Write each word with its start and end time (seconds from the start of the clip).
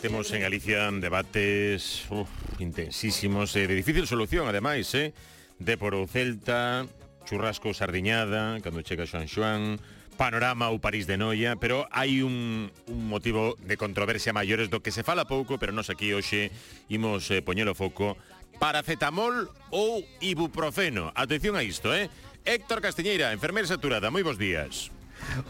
Temos 0.00 0.32
en 0.32 0.40
Galicia 0.40 0.90
debates 0.92 2.06
uf, 2.08 2.28
intensísimos 2.58 3.54
eh, 3.56 3.66
de 3.66 3.74
difícil 3.74 4.06
solución, 4.06 4.48
ademais, 4.48 4.94
eh? 4.94 5.12
De 5.58 5.76
por 5.76 5.94
o 5.94 6.08
Celta, 6.08 6.86
churrasco 7.28 7.74
sardiñada, 7.76 8.56
cando 8.64 8.80
chega 8.80 9.04
Xoan 9.04 9.28
Xoan, 9.28 9.76
panorama 10.16 10.72
ou 10.72 10.80
París 10.80 11.04
de 11.04 11.20
Noia, 11.20 11.60
pero 11.60 11.84
hai 11.92 12.24
un, 12.24 12.72
un 12.88 13.02
motivo 13.12 13.60
de 13.60 13.76
controversia 13.76 14.32
maiores 14.32 14.72
do 14.72 14.80
que 14.80 14.88
se 14.88 15.04
fala 15.04 15.28
pouco, 15.28 15.60
pero 15.60 15.76
nos 15.76 15.92
aquí 15.92 16.16
hoxe 16.16 16.48
imos 16.88 17.28
eh, 17.28 17.44
poñer 17.44 17.68
o 17.68 17.76
foco 17.76 18.16
paracetamol 18.56 19.52
ou 19.68 20.00
ibuprofeno. 20.24 21.12
Atención 21.12 21.60
a 21.60 21.62
isto, 21.64 21.92
eh? 21.92 22.08
Héctor 22.48 22.80
Castiñeira, 22.80 23.36
enfermeira 23.36 23.68
saturada, 23.68 24.08
moi 24.08 24.24
bons 24.24 24.40
días. 24.40 24.88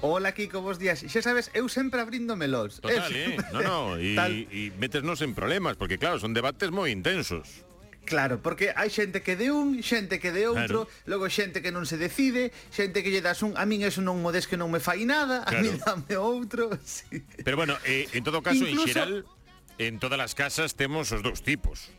Hola 0.00 0.32
Kiko, 0.32 0.60
bos 0.60 0.78
días. 0.78 1.04
Xa 1.04 1.22
sabes, 1.22 1.50
eu 1.54 1.68
sempre 1.68 2.00
abrindo 2.00 2.36
melos. 2.36 2.80
Total, 2.80 3.12
eh? 3.12 3.34
eh. 3.34 3.38
No, 3.52 3.60
no, 3.60 3.78
e, 3.98 4.14
e 4.50 4.60
metesnos 4.78 5.20
en 5.22 5.34
problemas, 5.34 5.76
porque 5.76 5.98
claro, 5.98 6.18
son 6.18 6.34
debates 6.34 6.70
moi 6.70 6.90
intensos. 6.92 7.66
Claro, 8.10 8.42
porque 8.42 8.74
hai 8.74 8.90
xente 8.90 9.22
que 9.22 9.38
de 9.38 9.54
un, 9.54 9.86
xente 9.86 10.18
que 10.18 10.34
de 10.34 10.50
outro, 10.50 10.90
claro. 10.90 11.06
logo 11.06 11.30
xente 11.30 11.62
que 11.62 11.70
non 11.70 11.86
se 11.86 11.94
decide, 11.94 12.50
xente 12.74 13.06
que 13.06 13.14
lle 13.14 13.22
das 13.22 13.44
un, 13.46 13.54
a 13.54 13.62
min 13.68 13.86
eso 13.86 14.02
non 14.02 14.18
mo 14.18 14.34
des 14.34 14.50
que 14.50 14.58
non 14.58 14.66
me 14.66 14.82
fai 14.82 15.06
nada, 15.06 15.46
claro. 15.46 15.54
a 15.54 15.62
min 15.62 15.76
dame 15.78 16.14
outro. 16.18 16.74
Sí. 16.82 17.22
Pero 17.46 17.54
bueno, 17.54 17.78
eh, 17.86 18.10
en 18.10 18.24
todo 18.26 18.42
caso, 18.42 18.66
Incluso... 18.66 18.82
en 18.82 18.90
xeral, 18.90 19.14
en 19.78 20.02
todas 20.02 20.18
as 20.18 20.34
casas 20.34 20.74
temos 20.74 21.14
os 21.14 21.22
dous 21.22 21.44
tipos. 21.46 21.92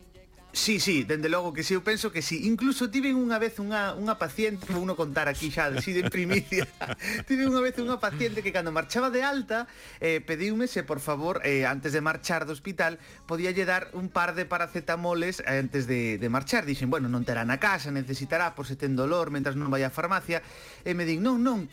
Sí, 0.54 0.80
sí, 0.80 1.02
dende 1.02 1.30
logo 1.30 1.54
que 1.54 1.62
sí, 1.64 1.72
eu 1.72 1.80
penso 1.80 2.12
que 2.12 2.20
si. 2.20 2.36
Sí. 2.36 2.46
incluso 2.46 2.92
tiven 2.92 3.16
unha 3.16 3.40
vez 3.40 3.56
unha, 3.56 3.96
unha 3.96 4.20
paciente 4.20 4.68
vou 4.68 4.84
non 4.84 4.92
contar 5.00 5.24
aquí 5.24 5.48
xa, 5.48 5.72
si 5.80 5.96
de 5.96 6.04
primicia. 6.12 6.68
Tiven 7.28 7.48
unha 7.48 7.64
vez 7.64 7.72
unha 7.80 7.96
paciente 7.96 8.44
que 8.44 8.52
cando 8.52 8.68
marchaba 8.68 9.08
de 9.08 9.24
alta 9.24 9.64
eh, 9.96 10.20
pediume 10.20 10.68
se 10.68 10.84
por 10.84 11.00
favor 11.00 11.40
eh, 11.48 11.64
antes 11.64 11.96
de 11.96 12.04
marchar 12.04 12.44
do 12.44 12.52
hospital 12.52 13.00
podía 13.24 13.48
lle 13.48 13.64
dar 13.64 13.88
un 13.96 14.12
par 14.12 14.36
de 14.36 14.44
paracetamoles 14.44 15.40
antes 15.48 15.88
de, 15.88 16.20
de 16.20 16.28
marchar. 16.28 16.68
Dixen, 16.68 16.92
bueno, 16.92 17.08
non 17.08 17.24
terá 17.24 17.48
na 17.48 17.56
casa 17.56 17.88
necesitará 17.88 18.52
por 18.52 18.68
se 18.68 18.76
ten 18.76 18.92
dolor 18.92 19.32
mentras 19.32 19.56
non 19.56 19.72
vai 19.72 19.88
á 19.88 19.88
farmacia. 19.88 20.44
E 20.84 20.92
me 20.92 21.08
din, 21.08 21.24
non, 21.24 21.40
non, 21.40 21.64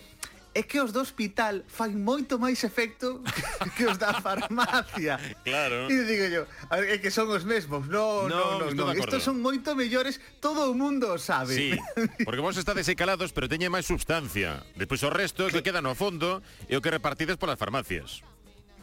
é 0.54 0.64
que 0.64 0.82
os 0.82 0.92
do 0.92 1.02
hospital 1.02 1.62
fan 1.68 1.94
moito 1.94 2.40
máis 2.42 2.64
efecto 2.66 3.22
que 3.78 3.86
os 3.86 3.98
da 3.98 4.18
farmacia. 4.18 5.20
claro. 5.46 5.90
E 5.90 5.96
digo 6.06 6.26
yo, 6.30 6.42
a 6.70 6.82
ver, 6.82 6.96
é 6.96 6.98
que 6.98 7.14
son 7.14 7.30
os 7.30 7.46
mesmos. 7.46 7.86
No, 7.88 8.26
no, 8.26 8.66
no, 8.66 8.74
no, 8.74 8.86
no. 8.90 8.98
estos 8.98 9.22
son 9.22 9.42
moito 9.42 9.78
mellores, 9.78 10.18
todo 10.42 10.70
o 10.70 10.74
mundo 10.74 11.14
o 11.14 11.18
sabe. 11.22 11.54
Sí, 11.54 11.70
porque 12.26 12.42
vos 12.42 12.58
estades 12.58 12.90
calados, 12.98 13.32
pero 13.32 13.46
teñen 13.46 13.70
máis 13.70 13.86
substancia. 13.86 14.66
Despois 14.74 15.06
o 15.06 15.14
resto 15.14 15.46
que, 15.48 15.62
que 15.62 15.70
queda 15.70 15.86
no 15.86 15.94
fondo 15.94 16.42
e 16.66 16.74
o 16.74 16.82
que 16.82 16.90
repartides 16.90 17.38
polas 17.38 17.62
farmacias. 17.62 18.26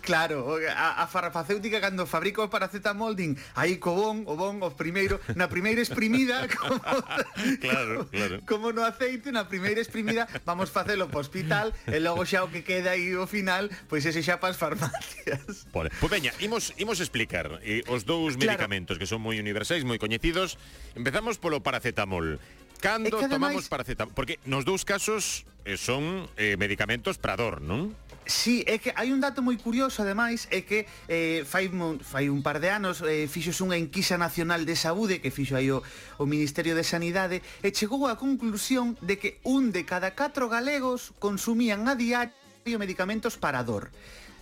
Claro, 0.07 0.55
a, 0.71 1.03
a 1.03 1.05
farmacéutica 1.11 1.83
cando 1.83 2.07
fabrica 2.07 2.39
o 2.39 2.47
paracetamol 2.47 3.19
din 3.19 3.35
aí 3.59 3.83
co 3.83 3.91
bon, 3.91 4.23
o 4.31 4.39
bon, 4.39 4.63
o 4.63 4.71
primeiro, 4.71 5.19
na 5.35 5.51
primeira 5.51 5.83
exprimida 5.83 6.47
como, 6.55 6.79
claro, 7.59 8.07
claro. 8.07 8.37
como 8.47 8.71
no 8.71 8.87
aceite, 8.87 9.35
na 9.35 9.51
primeira 9.51 9.83
exprimida 9.83 10.31
vamos 10.47 10.71
facelo 10.71 11.11
po 11.11 11.19
hospital 11.19 11.75
e 11.91 11.99
logo 11.99 12.23
xa 12.23 12.47
o 12.47 12.49
que 12.55 12.63
queda 12.63 12.95
aí 12.95 13.19
o 13.19 13.27
final, 13.27 13.67
pois 13.91 14.07
ese 14.07 14.23
xa 14.23 14.39
pas 14.39 14.55
farmacias. 14.55 15.67
Pois 15.75 15.91
pues 15.99 16.11
veña, 16.11 16.31
imos, 16.39 16.71
imos 16.79 17.03
explicar 17.03 17.59
eh, 17.67 17.83
os 17.91 18.07
dous 18.07 18.39
claro. 18.39 18.55
medicamentos 18.55 19.03
que 19.03 19.11
son 19.11 19.19
moi 19.19 19.43
universais, 19.43 19.83
moi 19.83 19.99
coñecidos. 19.99 20.55
Empezamos 20.95 21.43
polo 21.43 21.67
paracetamol. 21.67 22.39
Cando 22.79 23.19
tomamos 23.27 23.67
paracetamol? 23.67 24.15
Porque 24.15 24.39
nos 24.47 24.63
dous 24.63 24.87
casos 24.87 25.43
eh, 25.67 25.75
son 25.75 26.31
eh, 26.39 26.55
medicamentos 26.55 27.19
para 27.19 27.35
dor, 27.35 27.59
non? 27.59 27.91
Sí, 28.27 28.65
é 28.67 28.83
que 28.83 28.91
hai 28.99 29.15
un 29.15 29.23
dato 29.23 29.39
moi 29.39 29.55
curioso 29.55 30.03
ademais 30.03 30.51
é 30.51 30.67
que 30.67 30.91
eh, 31.07 31.47
fai, 31.47 31.71
fai 32.03 32.27
un 32.27 32.43
par 32.43 32.59
de 32.59 32.75
anos 32.75 32.99
eh, 33.07 33.31
fixos 33.31 33.63
unha 33.63 33.79
enquisa 33.79 34.19
nacional 34.19 34.67
de 34.67 34.75
saúde 34.75 35.23
que 35.23 35.31
fixo 35.31 35.55
aí 35.55 35.71
o, 35.71 35.79
o 36.19 36.27
Ministerio 36.27 36.75
de 36.75 36.83
Sanidade 36.83 37.39
e 37.63 37.71
chegou 37.71 38.11
á 38.11 38.19
conclusión 38.19 38.99
de 38.99 39.23
que 39.23 39.39
un 39.47 39.71
de 39.71 39.87
cada 39.87 40.19
catro 40.19 40.51
galegos 40.51 41.15
consumían 41.23 41.87
a 41.87 41.95
diario 41.95 42.83
medicamentos 42.83 43.39
para 43.39 43.63
dor 43.63 43.95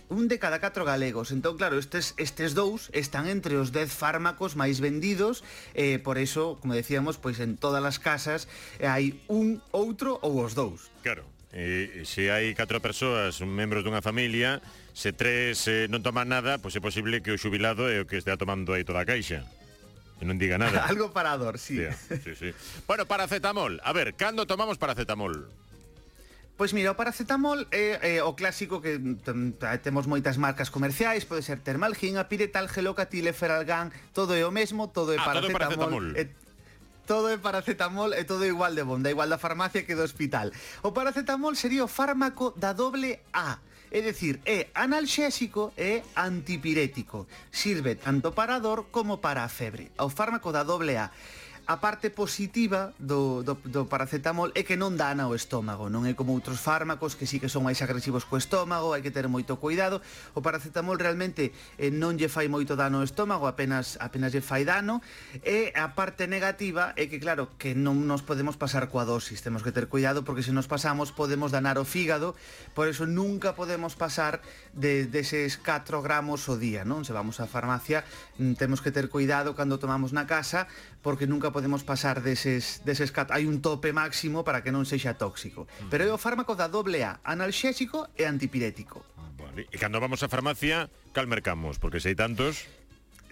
un 0.09 0.27
de 0.27 0.37
cada 0.37 0.61
catro 0.61 0.85
galegos. 0.85 1.31
Entón, 1.33 1.57
claro, 1.57 1.77
estes, 1.77 2.13
estes 2.17 2.53
dous 2.53 2.89
están 2.93 3.25
entre 3.25 3.57
os 3.57 3.73
10 3.73 3.89
fármacos 3.89 4.53
máis 4.53 4.77
vendidos, 4.81 5.41
eh, 5.73 5.97
por 5.97 6.17
eso, 6.17 6.57
como 6.61 6.77
decíamos, 6.77 7.17
pois 7.17 7.41
en 7.41 7.57
todas 7.57 7.81
as 7.81 7.97
casas 7.97 8.45
eh, 8.77 8.85
hai 8.85 9.17
un, 9.29 9.61
outro 9.73 10.21
ou 10.21 10.41
os 10.45 10.53
dous. 10.53 10.93
Claro. 11.01 11.34
E, 11.55 12.03
se 12.03 12.27
hai 12.35 12.51
catro 12.51 12.83
persoas, 12.83 13.39
un 13.39 13.47
membro 13.47 13.79
dunha 13.79 14.03
familia, 14.03 14.59
se 14.91 15.15
tres 15.15 15.63
eh, 15.71 15.87
non 15.87 16.03
toman 16.03 16.27
nada, 16.27 16.59
pois 16.59 16.75
é 16.75 16.83
posible 16.83 17.23
que 17.23 17.31
o 17.31 17.39
xubilado 17.39 17.87
é 17.87 18.03
o 18.03 18.07
que 18.07 18.19
estea 18.19 18.35
tomando 18.35 18.75
aí 18.75 18.83
toda 18.83 18.99
a 18.99 19.07
caixa. 19.07 19.47
E 20.19 20.27
non 20.27 20.35
diga 20.35 20.59
nada. 20.59 20.83
Algo 20.91 21.15
parador, 21.15 21.55
sí. 21.55 21.79
Yeah, 21.79 21.95
sí, 21.95 22.35
sí. 22.35 22.51
Bueno, 22.83 23.07
paracetamol. 23.07 23.79
A 23.87 23.95
ver, 23.95 24.19
cando 24.19 24.43
tomamos 24.43 24.75
paracetamol? 24.75 25.47
Pois 26.59 26.75
mira, 26.75 26.91
o 26.91 26.99
paracetamol 26.99 27.67
é, 27.71 28.19
é 28.19 28.23
o 28.23 28.35
clásico 28.35 28.83
que 28.83 28.99
temos 29.79 30.11
moitas 30.11 30.35
marcas 30.35 30.67
comerciais, 30.67 31.23
pode 31.23 31.47
ser 31.47 31.63
Termalgin, 31.63 32.19
Apiretal, 32.19 32.67
Gelocatil, 32.67 33.31
Feralgan, 33.31 33.95
todo 34.11 34.35
é 34.35 34.43
o 34.43 34.51
mesmo, 34.51 34.91
todo 34.91 35.15
é 35.15 35.19
ah, 35.19 35.23
paracetamol. 35.23 35.55
Todo 35.55 35.55
é 35.55 35.59
paracetamol. 35.59 36.05
É, 36.19 36.23
todo 37.05 37.29
é 37.29 37.37
paracetamol 37.37 38.13
e 38.13 38.25
todo 38.25 38.45
igual 38.45 38.73
de 38.73 38.83
bon, 38.83 39.01
da 39.01 39.13
igual 39.13 39.29
da 39.29 39.37
farmacia 39.37 39.85
que 39.85 39.95
do 39.95 40.03
hospital. 40.03 40.51
O 40.81 40.91
paracetamol 40.91 41.55
sería 41.55 41.85
o 41.85 41.87
fármaco 41.87 42.51
da 42.57 42.73
doble 42.73 43.21
A, 43.31 43.61
é 43.91 44.01
dicir, 44.01 44.41
é 44.45 44.67
analxésico 44.73 45.71
e 45.77 46.03
antipirético. 46.17 47.27
Sirve 47.51 47.95
tanto 47.95 48.33
para 48.33 48.55
a 48.55 48.59
dor 48.59 48.91
como 48.91 49.19
para 49.23 49.45
a 49.45 49.49
febre. 49.49 49.91
O 49.97 50.09
fármaco 50.09 50.51
da 50.51 50.63
doble 50.63 50.97
A 50.97 51.11
a 51.67 51.77
parte 51.81 52.09
positiva 52.09 52.93
do, 52.99 53.41
do, 53.41 53.57
do 53.65 53.89
paracetamol 53.89 54.53
é 54.53 54.61
que 54.61 54.77
non 54.77 54.93
dana 54.93 55.25
ao 55.25 55.33
estómago, 55.33 55.89
non 55.89 56.05
é 56.05 56.13
como 56.13 56.37
outros 56.37 56.61
fármacos 56.61 57.17
que 57.17 57.25
sí 57.25 57.41
que 57.41 57.49
son 57.49 57.65
máis 57.65 57.81
agresivos 57.81 58.21
co 58.21 58.37
estómago, 58.37 58.93
hai 58.93 59.01
que 59.01 59.09
ter 59.09 59.25
moito 59.25 59.57
cuidado. 59.57 59.97
O 60.37 60.45
paracetamol 60.45 61.01
realmente 61.01 61.57
eh, 61.81 61.89
non 61.89 62.21
lle 62.21 62.29
fai 62.29 62.45
moito 62.45 62.77
dano 62.77 63.01
ao 63.01 63.05
estómago, 63.05 63.49
apenas 63.49 63.97
apenas 63.97 64.29
lle 64.29 64.45
fai 64.45 64.61
dano. 64.61 65.01
E 65.41 65.73
a 65.73 65.97
parte 65.97 66.29
negativa 66.29 66.93
é 66.93 67.09
que 67.09 67.17
claro, 67.17 67.57
que 67.57 67.73
non 67.73 68.05
nos 68.05 68.21
podemos 68.21 68.61
pasar 68.61 68.85
coa 68.93 69.01
dosis, 69.01 69.41
temos 69.41 69.65
que 69.65 69.73
ter 69.73 69.89
cuidado 69.89 70.21
porque 70.21 70.45
se 70.45 70.53
nos 70.53 70.69
pasamos 70.69 71.09
podemos 71.09 71.49
danar 71.49 71.81
o 71.81 71.85
fígado, 71.85 72.37
por 72.77 72.85
eso 72.85 73.09
nunca 73.09 73.57
podemos 73.57 73.97
pasar 73.97 74.45
de 74.77 75.09
deses 75.09 75.57
4 75.57 76.05
gramos 76.05 76.45
o 76.45 76.61
día, 76.61 76.85
non? 76.85 77.01
Se 77.01 77.13
vamos 77.13 77.41
á 77.41 77.49
farmacia, 77.49 78.05
mm, 78.37 78.53
temos 78.53 78.85
que 78.85 78.93
ter 78.93 79.09
cuidado 79.09 79.57
cando 79.57 79.81
tomamos 79.81 80.13
na 80.13 80.29
casa 80.29 80.69
porque 81.05 81.29
nunca 81.29 81.53
podemos 81.53 81.85
pasar 81.85 82.25
deses, 82.25 82.81
deses 82.81 83.13
cat... 83.13 83.29
hai 83.29 83.45
un 83.45 83.61
tope 83.61 83.93
máximo 83.93 84.41
para 84.41 84.65
que 84.65 84.73
non 84.73 84.89
sexa 84.89 85.13
tóxico. 85.13 85.69
Mm. 85.85 85.93
Pero 85.93 86.01
é 86.01 86.09
o 86.09 86.17
fármaco 86.17 86.57
da 86.57 86.65
doble 86.65 87.05
A, 87.05 87.21
analxésico 87.21 88.09
e 88.17 88.25
antipirético. 88.25 89.05
Ah, 89.13 89.29
vale. 89.37 89.69
E 89.69 89.77
cando 89.77 90.01
vamos 90.01 90.25
á 90.25 90.27
farmacia, 90.33 90.89
cal 91.13 91.29
mercamos? 91.29 91.77
Porque 91.77 92.01
se 92.01 92.09
hai 92.09 92.17
tantos... 92.17 92.65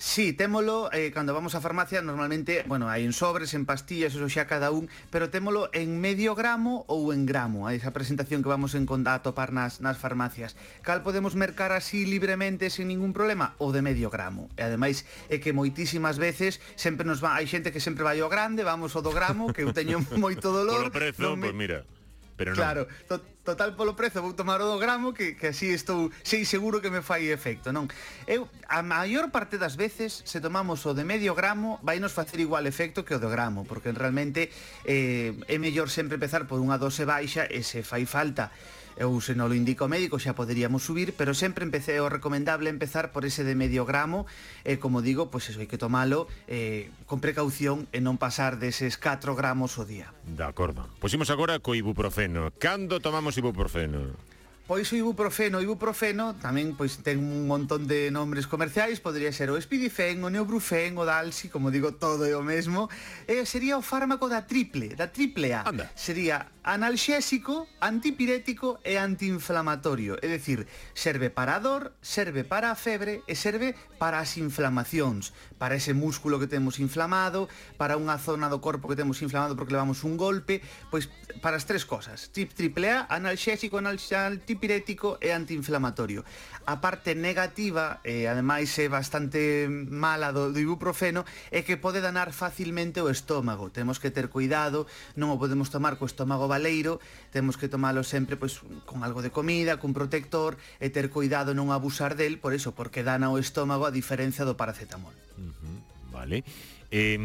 Sí, 0.03 0.34
témolo 0.34 0.91
eh, 0.91 1.16
cando 1.16 1.31
vamos 1.34 1.56
á 1.56 1.64
farmacia 1.64 2.03
normalmente, 2.03 2.68
bueno, 2.68 2.91
hai 2.91 3.08
en 3.08 3.16
sobres, 3.16 3.56
en 3.56 3.64
pastillas, 3.64 4.12
eso 4.12 4.28
xa 4.28 4.52
cada 4.52 4.68
un, 4.68 4.91
pero 5.08 5.31
témolo 5.31 5.72
en 5.72 5.96
medio 6.03 6.36
gramo 6.36 6.84
ou 6.91 7.16
en 7.16 7.24
gramo, 7.24 7.72
a 7.72 7.74
esa 7.74 7.96
presentación 7.96 8.44
que 8.44 8.52
vamos 8.52 8.75
en, 8.75 8.84
a 8.84 9.24
topar 9.24 9.56
nas, 9.56 9.80
nas 9.80 9.96
farmacias. 9.96 10.59
Cal 10.84 11.08
podemos 11.08 11.40
mercar 11.40 11.72
así 11.72 12.03
libremente 12.03 12.68
sen 12.68 12.91
ningún 12.91 13.16
problema? 13.16 13.56
O 13.64 13.72
de 13.72 13.80
medio 13.80 14.12
gramo. 14.12 14.52
E 14.59 14.68
ademais 14.68 15.08
é 15.31 15.40
que 15.40 15.56
moitísimas 15.56 16.20
veces 16.20 16.59
sempre 16.75 17.08
nos 17.08 17.24
va, 17.24 17.40
hai 17.40 17.47
xente 17.47 17.72
que 17.72 17.80
sempre 17.80 18.03
vai 18.03 18.20
ao 18.20 18.28
grande, 18.28 18.68
vamos 18.68 18.91
ao 19.00 19.02
do 19.02 19.16
gramo, 19.16 19.56
que 19.56 19.64
eu 19.64 19.72
teño 19.72 20.03
moito 20.20 20.52
dolor. 20.52 20.91
Polo 20.91 21.00
prezo, 21.00 21.40
me... 21.40 21.47
pues 21.47 21.56
mira 21.56 21.88
pero 22.35 22.52
non. 22.52 22.62
Claro, 22.62 22.82
to, 23.08 23.22
total 23.44 23.76
polo 23.76 23.94
prezo 23.94 24.24
vou 24.24 24.34
tomar 24.34 24.64
o 24.64 24.68
do 24.68 24.80
gramo 24.80 25.14
que, 25.14 25.35
que 25.35 25.52
así 25.52 25.70
estou 25.70 26.09
sei 26.24 26.47
seguro 26.47 26.80
que 26.80 26.90
me 26.90 27.03
fai 27.03 27.30
efecto, 27.30 27.70
non? 27.70 27.91
Eu 28.26 28.50
a 28.72 28.82
maior 28.82 29.30
parte 29.30 29.59
das 29.59 29.76
veces 29.76 30.24
se 30.24 30.40
tomamos 30.40 30.85
o 30.88 30.96
de 30.96 31.03
medio 31.03 31.35
gramo 31.35 31.78
vai 31.84 32.00
nos 32.00 32.16
facer 32.16 32.40
igual 32.40 32.66
efecto 32.66 33.03
que 33.06 33.14
o 33.14 33.22
do 33.22 33.30
gramo, 33.30 33.68
porque 33.68 33.91
realmente 33.91 34.50
eh, 34.88 35.35
é 35.47 35.56
mellor 35.59 35.91
sempre 35.91 36.18
empezar 36.18 36.47
por 36.47 36.58
unha 36.58 36.80
dose 36.80 37.06
baixa 37.06 37.46
e 37.46 37.62
se 37.62 37.85
fai 37.85 38.08
falta 38.08 38.50
Eu 38.97 39.17
se 39.22 39.34
non 39.34 39.49
o 39.49 39.55
indico 39.57 39.85
o 39.85 39.91
médico 39.91 40.22
xa 40.22 40.37
poderíamos 40.37 40.85
subir, 40.85 41.13
pero 41.17 41.34
sempre 41.34 41.66
empecé 41.66 42.01
o 42.01 42.09
recomendable 42.09 42.69
empezar 42.69 43.13
por 43.13 43.25
ese 43.25 43.41
de 43.41 43.57
medio 43.57 43.85
gramo, 43.85 44.25
e 44.61 44.75
eh, 44.75 44.78
como 44.78 45.01
digo, 45.01 45.29
pois 45.34 45.49
pues 45.49 45.55
eso 45.55 45.59
hai 45.61 45.69
que 45.69 45.81
tomalo 45.81 46.29
eh, 46.45 46.93
con 47.09 47.19
precaución 47.19 47.90
e 47.91 47.99
non 47.99 48.22
pasar 48.22 48.61
deses 48.61 48.95
4 49.01 49.34
gramos 49.34 49.75
o 49.78 49.84
día. 49.84 50.13
De 50.23 50.45
acordo. 50.45 50.87
Pois 51.01 51.11
imos 51.11 51.34
agora 51.34 51.59
co 51.59 51.75
ibuprofeno. 51.75 52.53
Cando 52.61 53.01
tomamos 53.03 53.35
ibuprofeno? 53.35 54.16
Pois 54.63 54.87
o 54.93 54.96
ibuprofeno, 54.96 55.59
o 55.59 55.61
ibuprofeno 55.61 56.39
tamén 56.39 56.79
pois 56.79 57.03
ten 57.03 57.19
un 57.19 57.51
montón 57.51 57.84
de 57.84 58.07
nombres 58.16 58.47
comerciais, 58.47 59.03
podría 59.03 59.35
ser 59.35 59.51
o 59.51 59.59
espidifen, 59.59 60.23
o 60.23 60.31
neobrufen, 60.31 60.96
o 60.96 61.03
dalsi, 61.03 61.51
como 61.51 61.67
digo, 61.67 61.99
todo 61.99 62.23
é 62.23 62.31
o 62.31 62.47
mesmo. 62.47 62.87
Eh, 63.28 63.43
sería 63.43 63.75
o 63.75 63.84
fármaco 63.84 64.31
da 64.31 64.47
triple, 64.47 64.96
da 64.96 65.11
triple 65.11 65.51
A. 65.51 65.67
Anda. 65.67 65.91
Sería 65.99 66.47
analxésico, 66.63 67.67
antipirético 67.83 68.79
e 68.87 68.95
antiinflamatorio, 68.95 70.15
é 70.23 70.31
dicir, 70.31 70.63
serve 70.95 71.29
para 71.29 71.59
a 71.59 71.59
dor, 71.59 71.91
serve 71.99 72.47
para 72.47 72.71
a 72.71 72.75
febre 72.79 73.19
e 73.27 73.35
serve 73.35 73.75
para 73.99 74.23
as 74.23 74.39
inflamacións, 74.39 75.35
para 75.59 75.75
ese 75.75 75.91
músculo 75.91 76.39
que 76.39 76.47
temos 76.47 76.79
inflamado, 76.79 77.51
para 77.75 77.99
unha 77.99 78.15
zona 78.15 78.47
do 78.47 78.63
corpo 78.63 78.87
que 78.87 78.95
temos 78.95 79.19
inflamado 79.19 79.59
porque 79.59 79.75
levamos 79.75 80.07
un 80.07 80.15
golpe, 80.15 80.63
pois 80.87 81.11
para 81.43 81.59
as 81.59 81.67
tres 81.67 81.83
cosas, 81.83 82.31
triple 82.31 82.87
A, 82.87 83.11
analxésico, 83.11 83.75
antipirético 83.83 85.19
e 85.19 85.35
antiinflamatorio 85.35 86.23
a 86.65 86.79
parte 86.79 87.15
negativa, 87.15 87.99
eh, 88.03 88.27
ademais 88.27 88.71
é 88.79 88.87
bastante 88.87 89.67
mala 89.69 90.31
do, 90.31 90.51
do 90.51 90.59
ibuprofeno, 90.59 91.25
é 91.51 91.63
que 91.63 91.77
pode 91.77 91.99
danar 91.99 92.31
facilmente 92.31 93.03
o 93.03 93.11
estómago. 93.11 93.69
Temos 93.69 93.99
que 93.99 94.11
ter 94.11 94.31
cuidado, 94.31 94.87
non 95.19 95.31
o 95.31 95.39
podemos 95.39 95.69
tomar 95.69 95.99
co 95.99 96.07
estómago 96.07 96.47
baleiro, 96.47 97.03
temos 97.31 97.59
que 97.59 97.71
tomalo 97.71 98.01
sempre 98.01 98.39
pois, 98.39 98.63
con 98.87 99.03
algo 99.03 99.21
de 99.21 99.31
comida, 99.31 99.79
cun 99.79 99.91
protector, 99.91 100.55
e 100.79 100.89
ter 100.89 101.11
cuidado 101.11 101.51
non 101.51 101.69
abusar 101.71 102.15
del, 102.15 102.39
por 102.39 102.55
eso, 102.55 102.71
porque 102.71 103.03
dana 103.03 103.31
o 103.31 103.39
estómago 103.39 103.87
a 103.87 103.91
diferencia 103.91 104.47
do 104.47 104.55
paracetamol. 104.55 105.13
Uh 105.35 105.51
-huh, 105.51 105.77
vale. 106.11 106.47
Eh, 106.89 107.19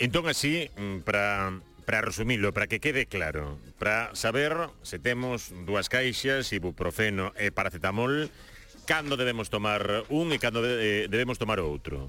entón 0.00 0.24
así, 0.26 0.70
mm, 0.74 1.04
para 1.04 1.52
para 1.84 2.00
resumirlo, 2.00 2.52
para 2.52 2.66
que 2.66 2.80
quede 2.80 3.06
claro, 3.06 3.58
para 3.78 4.14
saber 4.16 4.56
se 4.82 4.98
temos 4.98 5.52
dúas 5.66 5.88
caixas, 5.88 6.52
ibuprofeno 6.52 7.36
e 7.36 7.52
paracetamol, 7.52 8.32
cando 8.84 9.16
debemos 9.16 9.50
tomar 9.50 10.04
un 10.08 10.32
e 10.32 10.38
cando 10.38 10.60
de, 10.62 10.72
eh, 10.78 11.04
debemos 11.08 11.40
tomar 11.40 11.58
outro? 11.60 12.08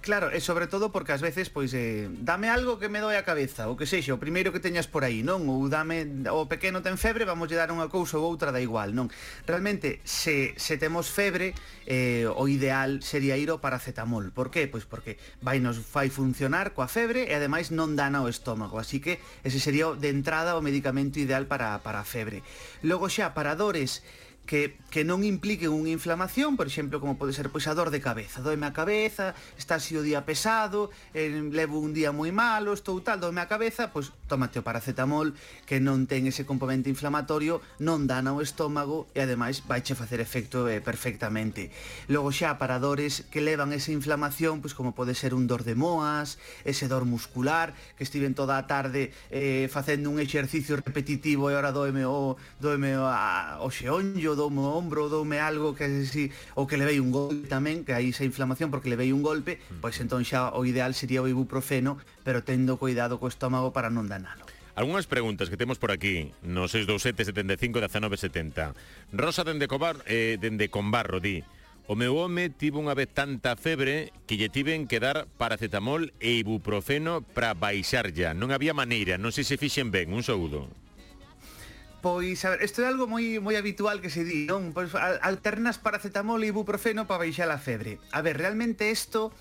Claro, 0.00 0.28
e 0.30 0.40
sobre 0.40 0.66
todo 0.68 0.92
porque 0.92 1.16
ás 1.16 1.24
veces 1.24 1.48
pois 1.48 1.72
eh, 1.72 2.12
dame 2.20 2.52
algo 2.52 2.76
que 2.76 2.92
me 2.92 3.00
doe 3.00 3.16
a 3.16 3.24
cabeza, 3.24 3.72
ou 3.72 3.76
que 3.76 3.88
sexa, 3.88 4.12
o 4.12 4.20
primeiro 4.20 4.52
que 4.52 4.60
teñas 4.60 4.84
por 4.84 5.00
aí, 5.00 5.24
non? 5.24 5.48
Ou 5.48 5.64
dame 5.72 6.04
o 6.28 6.44
pequeno 6.44 6.84
ten 6.84 7.00
febre, 7.00 7.24
vamos 7.24 7.48
lle 7.48 7.56
dar 7.56 7.72
unha 7.72 7.88
cousa 7.88 8.20
ou 8.20 8.28
outra 8.28 8.52
da 8.52 8.60
igual, 8.60 8.92
non? 8.92 9.08
Realmente 9.48 10.04
se 10.04 10.52
se 10.60 10.76
temos 10.76 11.08
febre, 11.08 11.56
eh, 11.88 12.28
o 12.28 12.44
ideal 12.46 13.00
sería 13.00 13.40
ir 13.40 13.48
ao 13.48 13.64
paracetamol. 13.64 14.28
Por 14.30 14.52
que? 14.52 14.68
Pois 14.68 14.84
porque 14.84 15.16
vai 15.40 15.58
nos 15.58 15.80
fai 15.80 16.12
funcionar 16.12 16.76
coa 16.76 16.88
febre 16.88 17.24
e 17.24 17.32
ademais 17.32 17.72
non 17.72 17.96
dana 17.96 18.20
o 18.20 18.28
estómago, 18.28 18.76
así 18.76 19.00
que 19.00 19.20
ese 19.40 19.56
sería 19.56 19.88
de 19.96 20.12
entrada 20.12 20.56
o 20.56 20.60
medicamento 20.60 21.16
ideal 21.16 21.48
para 21.48 21.80
para 21.80 22.04
a 22.04 22.06
febre. 22.06 22.44
Logo 22.84 23.08
xa 23.08 23.32
para 23.32 23.56
dores 23.56 24.04
que, 24.46 24.76
que 24.92 25.02
non 25.02 25.24
impliquen 25.24 25.72
unha 25.72 25.88
inflamación, 25.88 26.60
por 26.60 26.68
exemplo, 26.68 27.00
como 27.00 27.16
pode 27.16 27.32
ser 27.32 27.48
pois 27.48 27.64
a 27.64 27.72
dor 27.72 27.88
de 27.88 28.04
cabeza, 28.04 28.44
doeme 28.44 28.68
a 28.68 28.76
cabeza, 28.76 29.32
está 29.56 29.80
así 29.80 29.96
o 29.96 30.04
día 30.04 30.28
pesado, 30.28 30.92
eh, 31.16 31.32
levo 31.32 31.80
un 31.80 31.96
día 31.96 32.12
moi 32.12 32.28
malo, 32.28 32.76
estou 32.76 33.00
tal, 33.00 33.18
doeme 33.18 33.40
a 33.40 33.48
cabeza, 33.48 33.88
pois 33.88 34.12
tómate 34.28 34.60
o 34.60 34.66
paracetamol 34.66 35.32
que 35.64 35.80
non 35.80 36.04
ten 36.04 36.28
ese 36.28 36.44
componente 36.44 36.92
inflamatorio, 36.92 37.64
non 37.80 38.04
dana 38.04 38.36
o 38.36 38.44
estómago 38.44 39.08
e 39.16 39.24
ademais 39.24 39.64
vaiche 39.64 39.96
facer 39.96 40.20
efecto 40.20 40.68
eh, 40.68 40.84
perfectamente. 40.84 41.72
Logo 42.12 42.28
xa 42.28 42.60
para 42.60 42.76
dores 42.76 43.24
que 43.32 43.40
levan 43.40 43.72
esa 43.72 43.96
inflamación, 43.96 44.60
pois 44.60 44.76
como 44.76 44.92
pode 44.92 45.16
ser 45.16 45.32
un 45.32 45.48
dor 45.48 45.64
de 45.64 45.72
moas, 45.72 46.36
ese 46.68 46.84
dor 46.84 47.08
muscular, 47.08 47.72
que 47.96 48.04
estiven 48.04 48.36
toda 48.36 48.60
a 48.60 48.68
tarde 48.68 49.08
eh, 49.32 49.72
facendo 49.72 50.12
un 50.12 50.20
exercicio 50.20 50.76
repetitivo 50.76 51.48
e 51.48 51.56
ora 51.56 51.72
doeme 51.72 52.04
o 52.04 52.36
doeme 52.60 53.00
a, 53.00 53.58
o 53.64 53.72
xeonllo 53.72 54.33
doume 54.34 54.62
o 54.62 54.74
ombro, 54.74 55.08
doume 55.08 55.40
algo 55.40 55.74
que 55.74 55.86
así, 55.86 56.30
ou 56.54 56.66
que 56.66 56.78
levei 56.78 57.00
un 57.00 57.10
golpe 57.10 57.50
tamén, 57.50 57.82
que 57.82 57.96
aí 57.96 58.10
esa 58.10 58.22
inflamación 58.22 58.70
porque 58.70 58.90
levei 58.90 59.10
un 59.10 59.22
golpe, 59.22 59.58
pois 59.82 59.98
entón 59.98 60.22
xa 60.22 60.54
o 60.54 60.62
ideal 60.68 60.94
sería 60.94 61.22
o 61.22 61.30
ibuprofeno, 61.30 61.98
pero 62.22 62.42
tendo 62.42 62.76
cuidado 62.76 63.22
co 63.22 63.30
estómago 63.30 63.72
para 63.72 63.88
non 63.88 64.06
danalo. 64.06 64.44
Algunhas 64.74 65.06
preguntas 65.06 65.50
que 65.50 65.56
temos 65.56 65.78
por 65.78 65.92
aquí 65.94 66.34
no 66.42 66.66
627-75-1970 66.66 68.74
Rosa 69.14 69.46
dende, 69.46 69.70
Cobar, 69.70 70.02
eh, 70.10 70.34
dende 70.42 70.66
Combarro 70.66 71.22
di 71.22 71.46
O 71.86 72.00
meu 72.00 72.16
home 72.16 72.48
tivo 72.48 72.80
unha 72.80 72.96
vez 72.96 73.12
tanta 73.12 73.60
febre 73.60 74.08
que 74.24 74.40
lle 74.40 74.48
tiven 74.48 74.88
que 74.88 75.04
dar 75.04 75.28
paracetamol 75.36 76.16
e 76.16 76.40
ibuprofeno 76.40 77.20
para 77.20 77.52
baixar 77.52 78.08
ya. 78.08 78.32
Non 78.32 78.56
había 78.56 78.72
maneira, 78.72 79.20
non 79.20 79.36
sei 79.36 79.44
se 79.44 79.60
fixen 79.60 79.92
ben, 79.92 80.16
un 80.16 80.24
saúdo. 80.24 80.72
Pois, 82.04 82.44
a 82.44 82.50
ver, 82.50 82.60
isto 82.62 82.84
é 82.84 82.86
algo 82.92 83.08
moi 83.08 83.40
moi 83.40 83.56
habitual 83.56 83.96
que 84.04 84.12
se 84.12 84.28
di, 84.28 84.44
non? 84.44 84.76
Pois 84.76 84.92
alternas 84.92 85.80
paracetamol 85.80 86.36
e 86.44 86.52
ibuprofeno 86.52 87.08
para 87.08 87.24
baixar 87.24 87.48
a 87.48 87.56
febre. 87.56 87.96
A 88.12 88.20
ver, 88.20 88.36
realmente 88.36 88.92
isto 88.92 89.32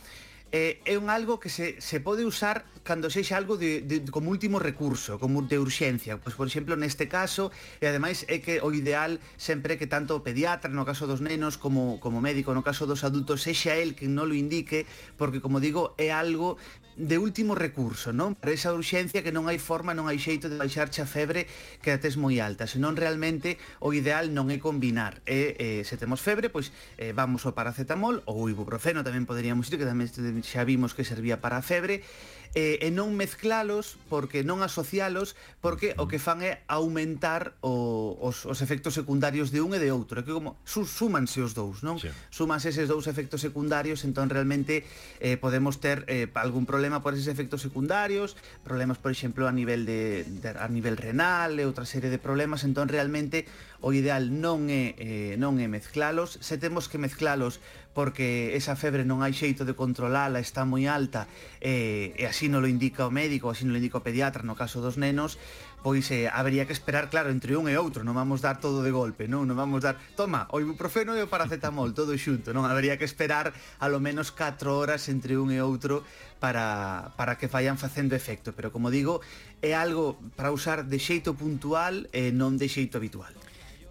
eh, 0.55 0.79
é 0.87 0.95
un 0.95 1.11
algo 1.11 1.43
que 1.43 1.51
se, 1.51 1.75
se 1.83 1.99
pode 1.99 2.23
usar 2.23 2.63
cando 2.87 3.11
sexa 3.11 3.35
algo 3.35 3.59
de, 3.59 3.83
de, 3.83 4.07
como 4.07 4.31
último 4.31 4.63
recurso, 4.63 5.19
como 5.19 5.43
de 5.43 5.59
urxencia. 5.59 6.15
Pois, 6.23 6.39
por 6.39 6.47
exemplo, 6.47 6.79
neste 6.79 7.11
caso, 7.11 7.51
e 7.83 7.89
ademais 7.91 8.23
é 8.31 8.39
que 8.39 8.63
o 8.63 8.71
ideal 8.71 9.19
sempre 9.35 9.75
que 9.75 9.91
tanto 9.91 10.15
o 10.15 10.23
pediatra, 10.23 10.71
no 10.71 10.87
caso 10.87 11.03
dos 11.03 11.19
nenos, 11.19 11.59
como, 11.59 11.99
como 11.99 12.23
médico, 12.23 12.55
no 12.55 12.63
caso 12.63 12.87
dos 12.87 13.03
adultos, 13.03 13.43
sexa 13.43 13.75
el 13.75 13.91
que 13.91 14.07
non 14.07 14.31
lo 14.31 14.39
indique, 14.39 14.87
porque, 15.19 15.43
como 15.43 15.59
digo, 15.59 15.99
é 15.99 16.15
algo 16.15 16.55
de 16.95 17.17
último 17.17 17.55
recurso, 17.55 18.13
non? 18.13 18.37
Para 18.37 18.53
esa 18.53 18.73
urxencia 18.73 19.25
que 19.25 19.33
non 19.33 19.49
hai 19.49 19.57
forma, 19.57 19.97
non 19.97 20.05
hai 20.05 20.21
xeito 20.21 20.47
de 20.49 20.59
baixarche 20.59 21.01
a 21.01 21.07
febre 21.09 21.49
que 21.81 21.89
a 21.89 21.97
tes 21.97 22.15
moi 22.15 22.37
alta, 22.37 22.69
senón 22.69 22.93
realmente 22.93 23.57
o 23.81 23.91
ideal 23.97 24.29
non 24.29 24.53
é 24.53 24.61
combinar. 24.61 25.21
E, 25.25 25.57
eh, 25.57 25.81
se 25.83 25.97
temos 25.97 26.21
febre, 26.21 26.53
pois 26.53 26.69
eh, 27.01 27.11
vamos 27.11 27.43
ao 27.49 27.57
paracetamol 27.57 28.21
ou 28.29 28.45
ibuprofeno 28.49 29.01
tamén 29.01 29.25
poderíamos 29.25 29.69
ir, 29.73 29.81
que 29.81 29.89
tamén 29.89 30.07
xa 30.45 30.61
vimos 30.63 30.93
que 30.93 31.07
servía 31.07 31.41
para 31.41 31.57
a 31.57 31.65
febre, 31.65 32.05
eh, 32.53 32.77
e 32.81 32.89
non 32.93 33.17
mezclalos 33.17 33.97
porque 34.07 34.45
non 34.45 34.61
asocialos 34.61 35.33
porque 35.59 35.97
o 35.97 36.05
que 36.05 36.21
fan 36.21 36.45
é 36.45 36.61
aumentar 36.69 37.57
o, 37.65 38.15
os, 38.21 38.45
os 38.45 38.61
efectos 38.61 38.93
secundarios 38.93 39.49
de 39.49 39.59
un 39.59 39.73
e 39.73 39.79
de 39.81 39.89
outro. 39.89 40.21
É 40.21 40.23
que 40.23 40.33
como 40.33 40.61
su, 40.63 40.85
súmanse 40.85 41.41
os 41.41 41.57
dous 41.57 41.81
non? 41.81 41.97
Sí. 41.97 42.13
súmanse 42.29 42.69
eses 42.69 42.85
dous 42.85 43.09
efectos 43.09 43.41
secundarios 43.41 44.05
entón 44.05 44.29
realmente 44.29 44.85
eh, 45.17 45.37
podemos 45.41 45.81
ter 45.81 46.05
eh, 46.05 46.29
algún 46.37 46.69
problema 46.69 47.01
por 47.01 47.17
eses 47.17 47.27
efectos 47.27 47.65
secundarios 47.65 48.37
problemas 48.61 49.01
por 49.01 49.09
exemplo 49.09 49.49
a 49.49 49.53
nivel 49.53 49.85
de, 49.85 50.23
de 50.23 50.49
a 50.53 50.67
nivel 50.69 50.97
renal 50.97 51.57
e 51.57 51.65
outra 51.65 51.85
serie 51.89 52.13
de 52.13 52.21
problemas. 52.21 52.63
Entón 52.63 52.87
realmente 52.87 53.45
o 53.83 53.91
ideal 53.91 54.31
non 54.31 54.71
é 54.71 54.95
eh, 54.95 55.33
non 55.35 55.59
é 55.59 55.67
mezclalos. 55.67 56.39
Se 56.39 56.55
temos 56.55 56.87
que 56.87 57.01
mezclalos 57.01 57.59
porque 57.93 58.57
esa 58.57 58.75
febre 58.75 59.05
non 59.05 59.21
hai 59.21 59.31
xeito 59.31 59.63
de 59.63 59.77
controlala, 59.77 60.41
está 60.41 60.65
moi 60.65 60.89
alta, 60.89 61.29
eh, 61.61 62.17
e 62.17 62.25
así 62.25 62.49
non 62.49 62.65
lo 62.65 62.69
indica 62.69 63.05
o 63.05 63.13
médico, 63.13 63.53
así 63.53 63.63
non 63.63 63.77
lo 63.77 63.79
indica 63.79 64.01
o 64.01 64.05
pediatra 64.05 64.41
no 64.41 64.57
caso 64.57 64.81
dos 64.81 64.97
nenos, 64.97 65.37
pois 65.85 66.09
eh, 66.09 66.31
habería 66.31 66.65
que 66.65 66.73
esperar, 66.73 67.09
claro, 67.11 67.29
entre 67.29 67.53
un 67.59 67.69
e 67.69 67.77
outro, 67.77 68.01
non 68.01 68.17
vamos 68.17 68.41
dar 68.41 68.57
todo 68.57 68.81
de 68.81 68.89
golpe, 68.89 69.29
non, 69.29 69.45
non 69.45 69.59
vamos 69.59 69.85
dar, 69.85 69.99
toma, 70.17 70.49
o 70.49 70.57
ibuprofeno 70.63 71.13
e 71.13 71.21
o 71.21 71.29
paracetamol, 71.29 71.93
todo 71.99 72.17
xunto, 72.17 72.55
non, 72.55 72.65
habería 72.65 72.97
que 72.97 73.05
esperar 73.05 73.53
a 73.77 73.87
lo 73.91 74.01
menos 74.01 74.33
4 74.33 74.73
horas 74.73 75.05
entre 75.11 75.37
un 75.37 75.53
e 75.53 75.61
outro 75.61 76.01
para, 76.41 77.13
para 77.19 77.37
que 77.37 77.51
vayan 77.51 77.77
facendo 77.77 78.17
efecto, 78.17 78.57
pero 78.57 78.73
como 78.73 78.89
digo, 78.89 79.21
é 79.61 79.77
algo 79.77 80.17
para 80.33 80.49
usar 80.49 80.89
de 80.89 80.97
xeito 80.97 81.37
puntual 81.37 82.09
e 82.09 82.33
non 82.33 82.57
de 82.57 82.65
xeito 82.71 82.97
habitual. 82.97 83.35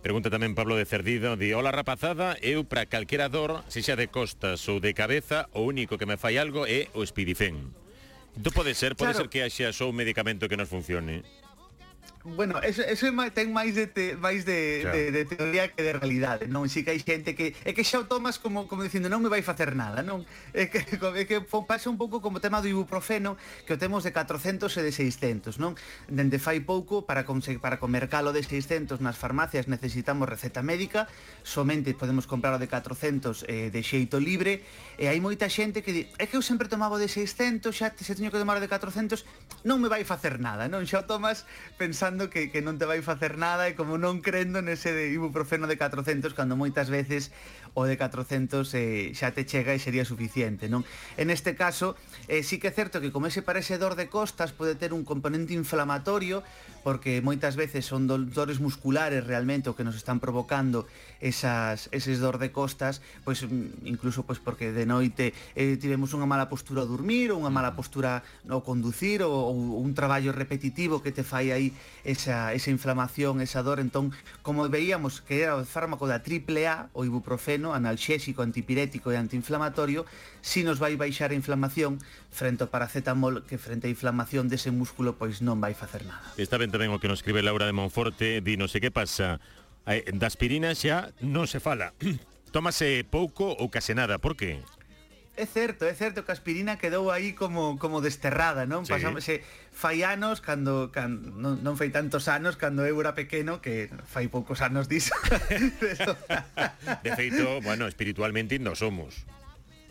Pregunta 0.03 0.35
tamén 0.35 0.59
Pablo 0.59 0.75
de 0.75 0.83
Cerdido, 0.83 1.39
di 1.39 1.55
Ola 1.55 1.71
rapazada, 1.71 2.35
eu 2.43 2.67
para 2.67 2.91
calquera 2.91 3.31
dor, 3.31 3.63
se 3.71 3.87
xa 3.87 3.95
de 3.95 4.11
costas 4.11 4.59
ou 4.67 4.83
de 4.83 4.99
cabeza, 4.99 5.47
o 5.55 5.63
único 5.63 5.95
que 5.95 6.11
me 6.11 6.19
fai 6.19 6.43
algo 6.43 6.67
é 6.67 6.91
o 6.91 7.07
espidifén. 7.07 7.71
Tú 8.35 8.51
entón 8.51 8.67
pode 8.67 8.75
ser, 8.75 8.99
pode 8.99 9.15
claro. 9.15 9.19
ser 9.23 9.29
que 9.31 9.47
haxa 9.47 9.71
só 9.71 9.87
un 9.87 9.95
medicamento 9.95 10.51
que 10.51 10.59
nos 10.59 10.67
funcione 10.67 11.23
bueno, 12.25 12.63
eso, 12.63 12.83
eso 12.83 13.11
ten 13.35 13.51
máis 13.51 13.75
de, 13.75 13.91
te, 13.91 14.15
máis 14.15 14.47
de, 14.47 14.87
claro. 14.87 14.97
de, 14.97 15.11
de 15.11 15.23
teoría 15.27 15.67
que 15.75 15.83
de 15.83 15.93
realidade, 15.99 16.47
non? 16.47 16.71
Si 16.71 16.87
que 16.87 16.95
hai 16.95 17.03
xente 17.03 17.35
que 17.35 17.59
é 17.67 17.75
que 17.75 17.83
xa 17.83 17.99
o 17.99 18.07
tomas 18.07 18.39
como 18.39 18.71
como 18.71 18.87
dicindo 18.87 19.11
non 19.11 19.19
me 19.19 19.27
vai 19.27 19.43
facer 19.43 19.75
nada, 19.75 20.07
non? 20.07 20.23
É 20.55 20.71
que 20.71 20.87
é 21.19 21.25
que 21.27 21.43
pasa 21.67 21.91
un 21.91 21.99
pouco 21.99 22.23
como 22.23 22.39
o 22.39 22.43
tema 22.43 22.63
do 22.63 22.71
ibuprofeno, 22.71 23.35
que 23.67 23.75
o 23.75 23.79
temos 23.79 24.07
de 24.07 24.15
400 24.15 24.71
e 24.71 24.81
de 24.87 24.93
600, 24.95 25.59
non? 25.59 25.75
Dende 26.07 26.39
fai 26.39 26.63
pouco 26.63 27.03
para 27.03 27.27
conseguir 27.27 27.59
para 27.59 27.83
comer 27.83 28.07
calo 28.07 28.31
de 28.31 28.47
600 28.47 29.03
nas 29.03 29.19
farmacias 29.19 29.67
necesitamos 29.67 30.31
receta 30.31 30.63
médica, 30.63 31.11
somente 31.43 31.91
podemos 31.99 32.31
comprar 32.31 32.55
o 32.55 32.63
de 32.63 32.71
400 32.71 33.51
eh, 33.51 33.75
de 33.75 33.81
xeito 33.83 34.23
libre, 34.23 34.63
e 34.95 35.11
hai 35.11 35.19
moita 35.19 35.51
xente 35.51 35.83
que 35.83 35.91
di, 35.91 36.03
é 36.23 36.31
que 36.31 36.39
eu 36.39 36.43
sempre 36.45 36.71
tomaba 36.71 36.95
o 36.95 37.03
de 37.03 37.11
600, 37.11 37.75
xa 37.75 37.91
se 37.91 38.15
teño 38.15 38.31
que 38.31 38.39
tomar 38.39 38.59
o 38.59 38.63
de 38.63 38.71
400, 38.71 39.67
non 39.67 39.83
me 39.83 39.91
vai 39.91 40.07
facer 40.07 40.39
nada, 40.39 40.71
non? 40.71 40.87
Xa 40.87 41.03
o 41.03 41.07
tomas 41.09 41.43
pensando 41.75 42.12
pensando 42.13 42.29
que, 42.29 42.51
que 42.51 42.61
non 42.61 42.77
te 42.77 42.85
vai 42.85 43.01
facer 43.01 43.41
nada 43.41 43.65
e 43.65 43.73
como 43.73 43.97
non 43.97 44.21
crendo 44.21 44.61
nese 44.61 44.93
de 44.93 45.09
ibuprofeno 45.17 45.65
de 45.65 45.81
400 45.81 46.37
cando 46.37 46.61
moitas 46.61 46.93
veces 46.93 47.33
o 47.73 47.89
de 47.89 47.97
400 47.97 48.69
eh, 48.77 49.17
xa 49.17 49.33
te 49.33 49.49
chega 49.49 49.73
e 49.73 49.81
sería 49.81 50.05
suficiente, 50.05 50.69
non? 50.69 50.85
En 51.17 51.33
este 51.33 51.57
caso, 51.57 51.97
eh, 52.29 52.45
sí 52.45 52.61
que 52.61 52.69
é 52.69 52.75
certo 52.77 53.01
que 53.01 53.09
como 53.09 53.33
ese 53.33 53.41
parece 53.41 53.81
dor 53.81 53.97
de 53.97 54.13
costas 54.13 54.53
pode 54.53 54.77
ter 54.77 54.93
un 54.93 55.09
componente 55.09 55.57
inflamatorio, 55.57 56.45
porque 56.83 57.23
moitas 57.23 57.57
veces 57.57 57.87
son 57.87 58.11
dolores 58.11 58.59
musculares 58.59 59.25
realmente 59.25 59.71
o 59.71 59.77
que 59.79 59.87
nos 59.87 59.97
están 59.97 60.19
provocando 60.19 60.85
esas 61.23 61.87
eses 61.95 62.19
dor 62.19 62.43
de 62.43 62.51
costas, 62.51 63.01
pois 63.23 63.47
mm, 63.47 63.87
incluso 63.87 64.27
pois 64.27 64.43
porque 64.43 64.75
de 64.75 64.85
noite 64.85 65.33
eh, 65.55 65.79
tivemos 65.79 66.11
unha 66.13 66.27
mala 66.27 66.51
postura 66.51 66.83
a 66.83 66.91
dormir 66.91 67.31
ou 67.31 67.39
unha 67.39 67.55
mala 67.55 67.79
postura 67.79 68.27
ao 68.51 68.67
conducir 68.67 69.23
ou, 69.23 69.31
ou 69.31 69.79
un 69.79 69.95
traballo 69.95 70.35
repetitivo 70.35 71.01
que 71.01 71.15
te 71.15 71.23
fai 71.23 71.55
aí 71.55 71.71
esa 72.03 72.51
esa 72.51 72.75
inflamación, 72.75 73.39
esa 73.39 73.63
dor, 73.63 73.79
entón 73.79 74.11
como 74.43 74.67
veíamos 74.67 75.23
que 75.23 75.47
era 75.47 75.55
o 75.55 75.63
fármaco 75.63 76.11
da 76.11 76.27
triple 76.27 76.67
A, 76.67 76.91
o 76.93 77.07
ibuprofeno, 77.07 77.71
analxésico, 77.71 78.43
antipirético 78.43 79.15
e 79.15 79.17
antiinflamatorio, 79.17 80.05
si 80.43 80.67
nos 80.67 80.83
vai 80.83 80.99
baixar 80.99 81.31
a 81.31 81.39
inflamación 81.39 82.03
frente 82.33 82.67
ao 82.67 82.73
paracetamol 82.73 83.47
que 83.47 83.61
frente 83.61 83.87
á 83.87 83.91
inflamación 83.93 84.51
dese 84.51 84.73
músculo 84.75 85.15
pois 85.15 85.45
non 85.45 85.63
vai 85.63 85.77
facer 85.77 86.03
nada. 86.03 86.35
Esta 86.35 86.59
tamén 86.73 86.89
o 86.91 86.99
que 86.99 87.07
nos 87.07 87.21
escribe 87.21 87.45
Laura 87.45 87.69
de 87.69 87.77
Monforte, 87.77 88.41
di 88.41 88.57
non 88.57 88.67
sei 88.67 88.81
que 88.81 88.89
pasa, 88.89 89.39
eh, 89.85 90.09
da 90.17 90.27
aspirina 90.27 90.73
xa 90.73 91.13
non 91.21 91.45
se 91.45 91.61
fala. 91.61 91.93
Tómase 92.55 93.05
pouco 93.05 93.53
ou 93.53 93.69
case 93.69 93.93
nada, 93.93 94.17
por 94.17 94.33
que? 94.35 94.65
É 95.35 95.47
certo, 95.47 95.89
é 95.89 95.95
certo 95.95 96.25
que 96.25 96.31
a 96.31 96.37
aspirina 96.37 96.77
quedou 96.77 97.09
aí 97.09 97.33
como 97.33 97.81
como 97.81 98.05
desterrada, 98.05 98.69
non? 98.69 98.85
Sí. 98.85 98.93
Pasámose 98.93 99.41
fai 99.73 100.05
anos 100.05 100.45
cando, 100.45 100.93
cando 100.93 101.33
non, 101.33 101.65
non 101.65 101.81
fai 101.81 101.89
tantos 101.89 102.29
anos 102.29 102.61
cando 102.61 102.85
eu 102.85 103.01
era 103.01 103.17
pequeno 103.17 103.65
que 103.65 103.89
fai 104.05 104.29
poucos 104.29 104.61
anos 104.61 104.93
diso. 104.93 105.17
de 107.05 107.11
feito, 107.17 107.65
bueno, 107.65 107.89
espiritualmente 107.89 108.61
non 108.61 108.77
somos. 108.77 109.25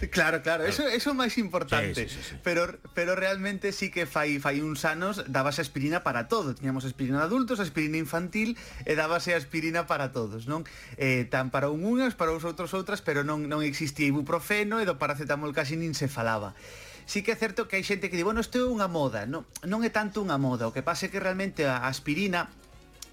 Claro, 0.12 0.42
claro, 0.42 0.66
eso 0.66 0.88
Eso, 0.88 1.12
o 1.12 1.14
máis 1.14 1.38
importante. 1.38 2.08
Sí, 2.08 2.10
sí, 2.10 2.22
sí, 2.22 2.30
sí. 2.34 2.36
Pero 2.44 2.80
pero 2.98 3.14
realmente 3.16 3.72
sí 3.72 3.94
que 3.94 4.10
fai 4.10 4.42
fai 4.42 4.60
uns 4.62 4.84
anos 4.86 5.22
dabase 5.30 5.62
aspirina 5.62 6.02
para 6.02 6.26
todo. 6.28 6.56
Tiñamos 6.58 6.86
aspirina 6.86 7.22
de 7.22 7.30
adultos, 7.30 7.62
aspirina 7.62 8.02
infantil 8.02 8.58
e 8.90 8.98
dabase 8.98 9.38
aspirina 9.38 9.86
para 9.86 10.10
todos, 10.10 10.50
non? 10.50 10.66
Eh, 10.98 11.30
tan 11.30 11.54
para 11.54 11.70
un 11.70 11.86
unhas, 11.86 12.18
para 12.18 12.34
os 12.34 12.42
outros 12.42 12.74
outras, 12.74 13.06
pero 13.06 13.22
non 13.22 13.46
non 13.46 13.62
existía 13.62 14.10
ibuprofeno 14.10 14.82
e 14.82 14.86
do 14.90 14.98
paracetamol 14.98 15.54
casi 15.54 15.78
nin 15.78 15.94
se 15.94 16.10
falaba 16.10 16.58
sí 17.06 17.24
que 17.24 17.34
é 17.34 17.36
certo 17.36 17.68
que 17.68 17.76
hai 17.76 17.84
xente 17.84 18.08
que 18.08 18.16
di, 18.16 18.24
bueno, 18.24 18.40
isto 18.40 18.62
é 18.62 18.64
unha 18.64 18.88
moda, 18.88 19.28
non, 19.28 19.44
non 19.68 19.84
é 19.84 19.92
tanto 19.92 20.24
unha 20.24 20.40
moda, 20.40 20.70
o 20.70 20.72
que 20.72 20.86
pasa 20.86 21.08
é 21.08 21.12
que 21.12 21.20
realmente 21.20 21.68
a 21.68 21.84
aspirina 21.90 22.48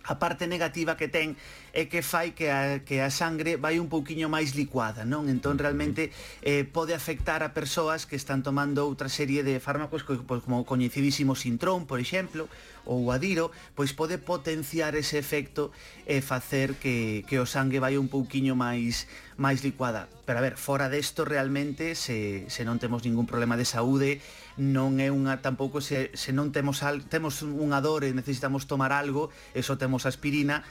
a 0.08 0.16
parte 0.16 0.48
negativa 0.48 0.96
que 0.96 1.06
ten 1.12 1.36
é 1.76 1.84
que 1.84 2.00
fai 2.00 2.32
que 2.32 2.48
a, 2.48 2.80
que 2.80 3.04
a 3.04 3.12
sangre 3.12 3.60
vai 3.60 3.76
un 3.76 3.92
pouquiño 3.92 4.32
máis 4.32 4.56
licuada, 4.56 5.04
non? 5.04 5.28
Entón 5.28 5.60
realmente 5.60 6.08
eh, 6.40 6.64
pode 6.64 6.96
afectar 6.96 7.44
a 7.44 7.52
persoas 7.52 8.08
que 8.08 8.16
están 8.16 8.40
tomando 8.40 8.88
outra 8.88 9.12
serie 9.12 9.44
de 9.44 9.60
fármacos 9.60 10.02
co, 10.02 10.16
pois, 10.24 10.40
como 10.40 10.64
o 10.64 10.66
coñecidísimo 10.66 11.36
sintrón, 11.36 11.84
por 11.84 12.00
exemplo, 12.00 12.48
ou 12.88 13.04
o 13.04 13.12
adiro, 13.12 13.52
pois 13.76 13.92
pode 13.92 14.16
potenciar 14.16 14.96
ese 14.96 15.20
efecto 15.20 15.70
e 16.08 16.24
facer 16.24 16.80
que, 16.80 17.22
que 17.28 17.36
o 17.36 17.44
sangue 17.44 17.78
vai 17.78 18.00
un 18.00 18.08
pouquiño 18.08 18.56
máis 18.56 19.04
máis 19.36 19.62
licuada. 19.62 20.08
Pero 20.24 20.40
a 20.40 20.42
ver, 20.42 20.56
fora 20.56 20.88
desto 20.88 21.28
realmente 21.28 21.94
se, 21.94 22.48
se 22.48 22.64
non 22.64 22.80
temos 22.80 23.04
ningún 23.04 23.28
problema 23.28 23.60
de 23.60 23.68
saúde, 23.68 24.24
non 24.58 24.98
é 24.98 25.14
unha 25.14 25.38
tampouco 25.38 25.78
se, 25.78 26.10
se 26.18 26.34
non 26.34 26.50
temos 26.50 26.82
al, 26.82 27.06
temos 27.06 27.46
unha 27.46 27.78
dor 27.78 28.02
e 28.02 28.10
necesitamos 28.10 28.66
tomar 28.66 28.90
algo, 28.90 29.30
eso 29.54 29.78
temos 29.78 30.04
aspirina, 30.04 30.66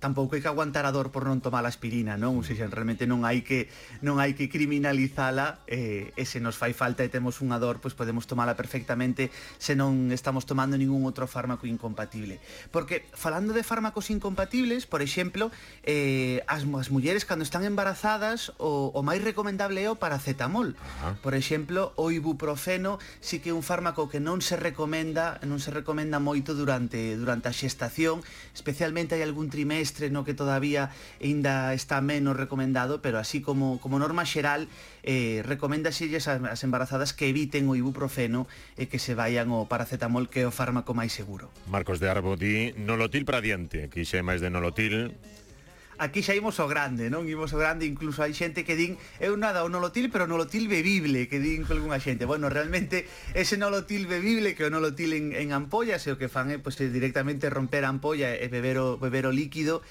tampouco 0.00 0.34
hai 0.34 0.40
que 0.40 0.48
aguantar 0.48 0.88
a 0.88 0.92
dor 0.96 1.12
por 1.12 1.28
non 1.28 1.44
tomar 1.44 1.62
aspirina, 1.68 2.16
non? 2.16 2.40
Ou 2.40 2.44
seja, 2.44 2.64
realmente 2.66 3.04
non 3.04 3.28
hai 3.28 3.44
que 3.44 3.68
non 4.00 4.16
hai 4.16 4.32
que 4.32 4.48
criminalizala 4.48 5.60
eh, 5.68 6.16
e 6.16 6.24
se 6.24 6.40
nos 6.40 6.56
fai 6.56 6.72
falta 6.72 7.04
e 7.04 7.12
temos 7.12 7.44
unha 7.44 7.60
dor, 7.60 7.84
pois 7.84 7.92
podemos 7.92 8.24
tomala 8.24 8.56
perfectamente 8.56 9.28
se 9.60 9.76
non 9.76 10.08
estamos 10.08 10.48
tomando 10.48 10.80
ningún 10.80 11.04
outro 11.04 11.28
fármaco 11.28 11.68
incompatible. 11.68 12.40
Porque 12.72 13.04
falando 13.12 13.52
de 13.52 13.60
fármacos 13.60 14.08
incompatibles, 14.08 14.88
por 14.88 15.04
exemplo, 15.04 15.52
eh, 15.84 16.40
as, 16.48 16.64
as 16.64 16.88
mulleres 16.88 17.28
cando 17.28 17.44
están 17.44 17.68
embarazadas 17.68 18.56
o, 18.56 18.88
o 18.96 19.04
máis 19.04 19.20
recomendable 19.20 19.84
é 19.84 19.92
o 19.92 20.00
paracetamol. 20.00 20.72
Ajá. 20.80 21.20
Por 21.20 21.36
exemplo, 21.36 21.92
o 22.00 22.08
ibuprofeno 22.08 22.96
si 23.20 23.44
que 23.44 23.52
é 23.52 23.54
un 23.54 23.60
fármaco 23.60 24.08
que 24.08 24.16
non 24.16 24.40
se 24.40 24.56
recomenda 24.56 25.36
non 25.44 25.60
se 25.60 25.68
recomenda 25.68 26.16
moito 26.16 26.56
durante 26.56 27.20
durante 27.20 27.52
a 27.52 27.54
xestación, 27.54 28.24
especialmente 28.56 29.12
hai 29.12 29.20
algún 29.20 29.52
trimestre 29.52 29.89
estreno 29.90 30.22
que 30.22 30.38
todavía 30.38 30.94
ainda 31.18 31.74
está 31.74 31.98
menos 31.98 32.38
recomendado, 32.38 33.02
pero 33.02 33.18
así 33.18 33.42
como, 33.42 33.82
como 33.82 33.98
norma 33.98 34.22
xeral, 34.22 34.70
eh, 35.02 35.42
recomenda 35.42 35.90
xilles 35.90 36.30
as 36.30 36.62
embarazadas 36.62 37.10
que 37.10 37.26
eviten 37.26 37.66
o 37.66 37.74
ibuprofeno 37.74 38.46
e 38.78 38.86
que 38.86 39.02
se 39.02 39.18
vayan 39.18 39.50
o 39.50 39.66
paracetamol 39.66 40.30
que 40.30 40.44
é 40.44 40.46
o 40.46 40.54
fármaco 40.54 40.94
máis 40.94 41.10
seguro. 41.10 41.50
Marcos 41.66 41.98
de 41.98 42.06
Arbo 42.06 42.38
di 42.38 42.70
nolotil 42.78 43.26
para 43.26 43.42
diante, 43.42 43.90
que 43.90 44.06
xe 44.06 44.22
máis 44.22 44.38
de 44.38 44.54
nolotil 44.54 45.18
aquí 46.00 46.24
xa 46.24 46.32
imos 46.32 46.56
ao 46.56 46.66
grande, 46.66 47.12
non? 47.12 47.28
Imos 47.28 47.52
ao 47.52 47.60
grande, 47.60 47.84
incluso 47.84 48.24
hai 48.24 48.32
xente 48.32 48.64
que 48.64 48.72
din 48.72 48.96
eu 49.20 49.36
nada 49.36 49.60
o 49.62 49.68
nolotil, 49.68 50.08
pero 50.08 50.24
nolotil 50.24 50.64
bebible, 50.66 51.28
que 51.28 51.36
din 51.36 51.68
con 51.68 51.76
algunha 51.76 52.00
xente. 52.00 52.24
Bueno, 52.24 52.48
realmente 52.48 53.04
ese 53.36 53.60
nolotil 53.60 54.08
bebible 54.08 54.56
que 54.56 54.64
o 54.64 54.72
nolotil 54.72 55.12
en, 55.12 55.36
en 55.36 55.52
ampollas 55.52 56.00
e 56.08 56.16
o 56.16 56.18
que 56.18 56.32
fan 56.32 56.48
é 56.48 56.56
pues, 56.56 56.80
pois, 56.80 56.88
directamente 56.88 57.52
romper 57.52 57.84
a 57.84 57.92
ampolla 57.92 58.32
e 58.32 58.48
beber 58.48 58.80
o, 58.80 58.96
beber 58.96 59.28
o 59.28 59.32
líquido 59.32 59.84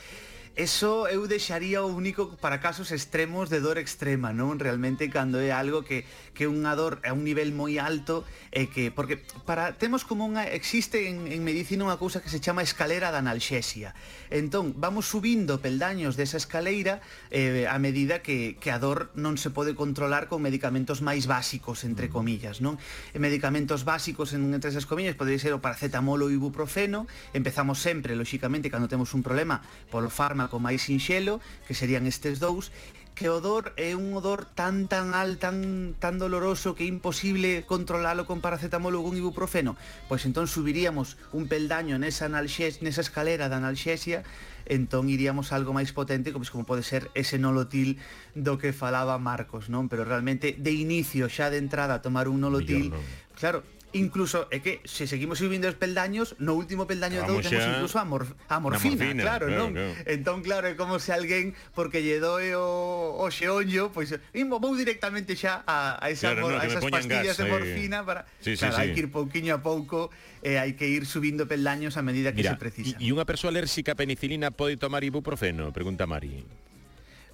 Eso 0.59 1.07
eu 1.07 1.23
deixaría 1.23 1.79
o 1.79 1.87
único 1.87 2.35
para 2.35 2.59
casos 2.59 2.91
extremos 2.91 3.47
de 3.47 3.63
dor 3.63 3.79
extrema, 3.79 4.35
non? 4.35 4.59
Realmente 4.59 5.07
cando 5.07 5.39
é 5.39 5.55
algo 5.55 5.87
que 5.87 6.03
que 6.35 6.51
unha 6.51 6.75
dor 6.75 6.99
a 7.07 7.15
un 7.15 7.23
nivel 7.23 7.55
moi 7.55 7.79
alto 7.79 8.27
e 8.51 8.67
que 8.67 8.91
porque 8.91 9.23
para 9.47 9.79
temos 9.79 10.03
como 10.03 10.27
unha 10.27 10.51
existe 10.51 11.07
en, 11.07 11.31
en 11.31 11.47
medicina 11.47 11.87
unha 11.87 11.95
cousa 11.95 12.19
que 12.19 12.27
se 12.27 12.43
chama 12.43 12.59
escalera 12.59 13.07
da 13.07 13.23
analxesia. 13.23 13.95
Entón, 14.27 14.75
vamos 14.75 15.07
subindo 15.07 15.63
peldaños 15.63 16.19
desa 16.19 16.35
escaleira 16.35 16.99
eh, 17.31 17.63
a 17.63 17.79
medida 17.79 18.19
que, 18.19 18.59
que 18.59 18.75
a 18.75 18.83
dor 18.83 19.15
non 19.15 19.39
se 19.39 19.55
pode 19.55 19.79
controlar 19.79 20.27
con 20.27 20.43
medicamentos 20.43 20.99
máis 20.99 21.23
básicos, 21.23 21.87
entre 21.87 22.07
mm. 22.07 22.11
comillas, 22.11 22.59
non? 22.59 22.75
E 23.15 23.19
medicamentos 23.23 23.87
básicos, 23.87 24.35
en, 24.35 24.51
entre 24.51 24.75
esas 24.75 24.83
comillas, 24.83 25.15
podría 25.15 25.39
ser 25.39 25.55
o 25.55 25.63
paracetamol 25.63 26.19
ou 26.19 26.27
ibuprofeno. 26.27 27.07
Empezamos 27.31 27.79
sempre, 27.79 28.19
lóxicamente, 28.19 28.67
cando 28.67 28.91
temos 28.91 29.15
un 29.15 29.23
problema 29.23 29.63
polo 29.87 30.11
fármaco 30.11 30.48
fármaco 30.49 30.57
máis 30.57 30.81
sinxelo, 30.89 31.37
que 31.69 31.77
serían 31.77 32.09
estes 32.09 32.41
dous, 32.41 32.73
que 33.13 33.29
o 33.29 33.37
odor 33.37 33.75
é 33.75 33.93
un 33.93 34.15
odor 34.15 34.47
tan 34.47 34.87
tan 34.87 35.13
al, 35.13 35.37
tan 35.37 35.93
tan 35.99 36.17
doloroso 36.17 36.73
que 36.73 36.87
é 36.87 36.89
imposible 36.89 37.67
controlalo 37.67 38.25
con 38.25 38.41
paracetamol 38.41 38.95
ou 38.97 39.05
con 39.05 39.13
ibuprofeno, 39.13 39.77
pois 40.09 40.25
entón 40.25 40.49
subiríamos 40.49 41.19
un 41.35 41.45
peldaño 41.45 42.01
nesa 42.01 42.25
analxes, 42.25 42.81
nesa 42.81 43.03
escalera 43.05 43.51
da 43.51 43.61
analxesia, 43.61 44.25
entón 44.65 45.11
iríamos 45.11 45.51
a 45.51 45.59
algo 45.59 45.75
máis 45.75 45.91
potente, 45.93 46.33
como, 46.33 46.47
como 46.47 46.65
pode 46.65 46.81
ser 46.81 47.11
ese 47.13 47.37
nolotil 47.37 47.99
do 48.33 48.57
que 48.57 48.73
falaba 48.73 49.19
Marcos, 49.21 49.67
non? 49.67 49.91
Pero 49.91 50.07
realmente 50.07 50.55
de 50.55 50.73
inicio, 50.73 51.27
xa 51.27 51.51
de 51.51 51.59
entrada, 51.59 52.01
tomar 52.01 52.31
un 52.31 52.39
nolotil, 52.41 52.89
Millón, 52.89 53.03
non? 53.03 53.35
claro, 53.35 53.59
incluso 53.93 54.47
é 54.53 54.61
que 54.61 54.81
se 54.85 55.09
seguimos 55.09 55.41
subindo 55.41 55.65
os 55.65 55.77
peldaños, 55.77 56.37
no 56.37 56.53
último 56.53 56.85
peldaño 56.85 57.21
de 57.21 57.25
todo 57.25 57.41
temos 57.41 57.63
xa... 57.63 57.73
incluso 57.73 57.97
a, 57.97 58.05
mor 58.05 58.23
a 58.47 58.57
morfina, 58.61 59.05
morfina, 59.09 59.23
claro, 59.23 59.47
claro, 59.49 59.59
non? 59.59 59.69
Claro. 59.73 59.93
Entón 60.05 60.37
claro, 60.45 60.65
é 60.69 60.75
como 60.77 61.01
se 61.01 61.11
alguén 61.11 61.57
porque 61.73 62.05
lle 62.05 62.21
doe 62.21 62.53
o, 62.53 63.17
o 63.17 63.25
xeonllo, 63.33 63.89
pois 63.89 64.13
pues, 64.13 64.45
vou 64.45 64.73
directamente 64.77 65.33
xa 65.33 65.65
a, 65.65 65.97
a, 65.97 66.05
esa, 66.13 66.35
claro, 66.35 66.45
mor, 66.45 66.51
no, 66.53 66.61
a 66.61 66.65
esas 66.69 66.83
pastillas 66.85 67.33
gas, 67.33 67.41
de 67.41 67.45
morfina 67.49 68.05
para 68.05 68.29
sí, 68.39 68.53
sí, 68.53 68.61
claro, 68.61 68.77
sí. 68.77 68.81
hai 68.85 68.89
que 68.93 69.01
ir 69.05 69.09
pouquiño 69.09 69.57
a 69.57 69.61
pouco 69.65 70.13
e 70.45 70.55
eh, 70.55 70.61
hai 70.61 70.77
que 70.77 70.85
ir 70.85 71.09
subindo 71.09 71.49
peldaños 71.49 71.97
a 71.97 72.05
medida 72.05 72.31
que 72.31 72.45
Mira, 72.45 72.53
se 72.53 72.61
precisa. 72.61 72.95
E 73.01 73.09
unha 73.09 73.25
persoa 73.25 73.49
alérxica 73.49 73.93
a 73.93 73.97
penicilina 73.97 74.53
pode 74.53 74.77
tomar 74.77 75.01
ibuprofeno, 75.01 75.73
pregunta 75.73 76.05
Mari. 76.05 76.68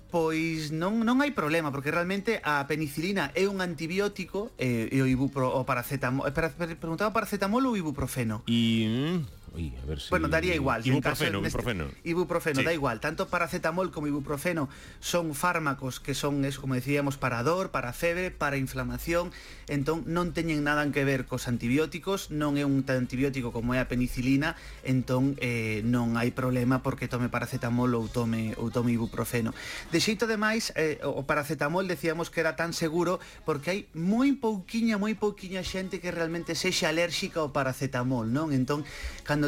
Pois 0.09 0.71
non, 0.71 1.03
non 1.03 1.19
hai 1.19 1.35
problema, 1.35 1.73
porque 1.73 1.91
realmente 1.91 2.39
a 2.43 2.63
penicilina 2.69 3.33
é 3.35 3.49
un 3.49 3.59
antibiótico 3.59 4.53
e, 4.55 4.87
e 4.91 4.97
o, 5.01 5.07
ibupro, 5.09 5.49
o 5.49 5.65
paracetamol... 5.65 6.29
Eh, 6.29 6.33
preguntaba 6.79 7.11
paracetamol 7.11 7.65
ou 7.65 7.75
ibuprofeno? 7.75 8.45
E... 8.47 8.85
Mm. 8.87 9.44
Uy, 9.55 9.73
a 9.81 9.85
ver 9.85 9.99
si... 9.99 10.09
Bueno, 10.09 10.27
daría 10.27 10.55
igual. 10.55 10.85
Ibuprofeno, 10.85 11.37
este, 11.37 11.47
ibuprofeno. 11.47 11.85
ibuprofeno, 12.03 12.59
sí. 12.59 12.65
da 12.65 12.73
igual. 12.73 12.99
Tanto 12.99 13.27
paracetamol 13.27 13.91
como 13.91 14.07
ibuprofeno 14.07 14.69
son 14.99 15.33
fármacos 15.33 15.99
que 15.99 16.13
son, 16.13 16.43
es, 16.45 16.59
como 16.59 16.75
decíamos, 16.75 17.17
para 17.17 17.43
dor, 17.43 17.71
para 17.71 17.93
febre, 17.93 18.31
para 18.31 18.57
inflamación. 18.57 19.31
Entón, 19.67 20.03
non 20.05 20.35
teñen 20.35 20.61
nada 20.61 20.85
que 20.91 21.01
ver 21.07 21.25
cos 21.25 21.47
antibióticos, 21.49 22.29
non 22.29 22.59
é 22.59 22.65
un 22.67 22.85
antibiótico 22.85 23.49
como 23.49 23.73
é 23.73 23.81
a 23.81 23.89
penicilina, 23.89 24.53
entón 24.85 25.33
eh, 25.41 25.81
non 25.81 26.19
hai 26.19 26.29
problema 26.29 26.85
porque 26.85 27.09
tome 27.09 27.33
paracetamol 27.33 27.97
ou 27.97 28.05
tome, 28.05 28.53
ou 28.61 28.69
tome 28.69 28.93
ibuprofeno. 28.93 29.57
De 29.89 29.97
xeito, 29.97 30.29
demais, 30.29 30.69
eh, 30.77 31.01
o 31.01 31.25
paracetamol 31.25 31.89
decíamos 31.89 32.29
que 32.29 32.45
era 32.45 32.53
tan 32.53 32.77
seguro 32.77 33.17
porque 33.41 33.69
hai 33.71 33.79
moi 33.97 34.37
pouquiña, 34.37 35.01
moi 35.01 35.17
pouquiña 35.17 35.65
xente 35.65 35.97
que 35.97 36.13
realmente 36.13 36.53
sexa 36.53 36.93
alérxica 36.93 37.41
ao 37.41 37.49
paracetamol, 37.49 38.29
non? 38.29 38.53
Entón, 38.53 38.85
cando 39.25 39.44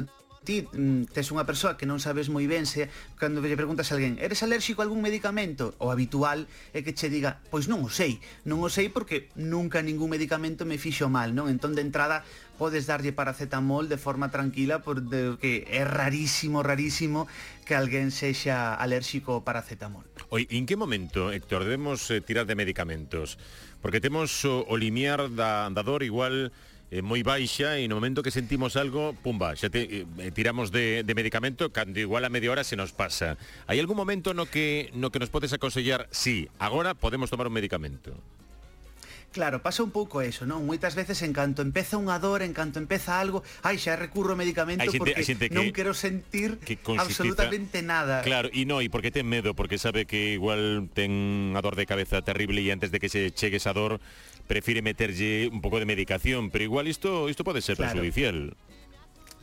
ti 0.48 0.64
mm, 0.64 1.12
tes 1.12 1.28
unha 1.36 1.44
persoa 1.44 1.76
que 1.76 1.84
non 1.84 2.00
sabes 2.00 2.32
moi 2.32 2.48
ben 2.48 2.64
se 2.64 2.88
cando 3.20 3.44
lle 3.44 3.60
preguntas 3.60 3.92
a 3.92 4.00
alguén 4.00 4.16
eres 4.24 4.40
alérxico 4.48 4.80
a 4.80 4.88
algún 4.88 5.04
medicamento? 5.04 5.76
O 5.84 5.92
habitual 5.92 6.48
é 6.72 6.80
que 6.88 6.96
che 6.96 7.12
diga 7.12 7.44
pois 7.52 7.68
non 7.68 7.84
o 7.84 7.92
sei 7.92 8.24
non 8.48 8.64
o 8.64 8.72
sei 8.72 8.88
porque 8.88 9.28
nunca 9.36 9.84
ningún 9.84 10.08
medicamento 10.08 10.64
me 10.64 10.80
fixo 10.80 11.12
mal 11.12 11.36
non? 11.36 11.52
Entón 11.52 11.76
de 11.76 11.84
entrada 11.84 12.24
podes 12.56 12.88
darlle 12.88 13.12
paracetamol 13.12 13.92
de 13.92 14.00
forma 14.00 14.32
tranquila 14.32 14.80
porque 14.80 15.68
é 15.68 15.84
rarísimo 15.84 16.64
rarísimo 16.64 17.28
que 17.68 17.76
alguén 17.76 18.16
sexa 18.16 18.80
alérxico 18.80 19.36
ao 19.36 19.44
paracetamol. 19.44 20.08
Oi, 20.32 20.48
en 20.56 20.64
que 20.64 20.80
momento, 20.80 21.36
Héctor, 21.36 21.68
debemos 21.68 22.08
eh, 22.08 22.24
tirar 22.24 22.48
de 22.48 22.56
medicamentos? 22.56 23.36
Porque 23.84 24.00
temos 24.00 24.48
o, 24.48 24.64
o 24.64 24.80
limiar 24.80 25.28
da, 25.36 25.68
da 25.68 25.84
dor 25.84 26.08
igual 26.08 26.56
eh, 26.92 27.04
moi 27.04 27.24
baixa 27.24 27.76
e 27.80 27.88
no 27.92 28.00
momento 28.00 28.24
que 28.24 28.32
sentimos 28.32 28.80
algo, 28.80 29.12
pumba, 29.20 29.56
xa 29.60 29.68
te, 29.68 30.08
eh, 30.08 30.32
tiramos 30.32 30.72
de, 30.72 31.04
medicamento 31.12 31.72
cando 31.76 32.00
igual 32.00 32.24
a 32.24 32.32
media 32.32 32.52
hora 32.52 32.64
se 32.64 32.80
nos 32.80 32.96
pasa. 32.96 33.36
Hai 33.68 33.84
algún 33.84 34.00
momento 34.00 34.32
no 34.32 34.48
que 34.48 34.92
no 34.96 35.12
que 35.12 35.20
nos 35.20 35.30
podes 35.30 35.52
aconsellar, 35.52 36.08
sí, 36.12 36.48
agora 36.60 36.96
podemos 36.96 37.28
tomar 37.28 37.48
un 37.48 37.56
medicamento? 37.56 38.16
Claro, 39.32 39.62
pasa 39.62 39.84
un 39.84 39.92
pouco 39.92 40.24
eso, 40.24 40.48
non? 40.48 40.64
Moitas 40.66 40.96
veces 40.96 41.22
en 41.22 41.36
canto 41.36 41.62
empeza 41.62 42.00
unha 42.00 42.18
dor, 42.18 42.42
en 42.42 42.56
canto 42.56 42.80
empeza 42.80 43.20
algo, 43.20 43.44
ai, 43.62 43.78
xa 43.78 44.00
recurro 44.00 44.34
ao 44.34 44.40
medicamento 44.40 44.88
xente, 44.88 44.98
porque 44.98 45.22
xente 45.22 45.46
que, 45.52 45.56
non 45.56 45.70
quero 45.76 45.94
sentir 45.94 46.58
que 46.64 46.80
absolutamente 46.98 47.84
nada. 47.84 48.24
Claro, 48.26 48.50
e 48.50 48.66
non, 48.66 48.82
e 48.82 48.88
porque 48.90 49.14
ten 49.14 49.28
medo, 49.28 49.54
porque 49.54 49.78
sabe 49.78 50.08
que 50.10 50.40
igual 50.40 50.90
ten 50.96 51.54
a 51.54 51.62
dor 51.62 51.76
de 51.76 51.86
cabeza 51.86 52.24
terrible 52.24 52.64
e 52.64 52.72
antes 52.74 52.90
de 52.90 52.98
que 52.98 53.12
se 53.12 53.30
chegue 53.30 53.60
esa 53.62 53.76
dor 53.76 54.00
prefire 54.48 54.82
meterlle 54.82 55.52
un 55.52 55.60
pouco 55.60 55.78
de 55.78 55.86
medicación, 55.86 56.50
pero 56.50 56.64
igual 56.64 56.88
isto 56.88 57.28
isto 57.28 57.44
pode 57.44 57.62
ser 57.62 57.76
claro. 57.76 58.00
perjudicial. 58.00 58.56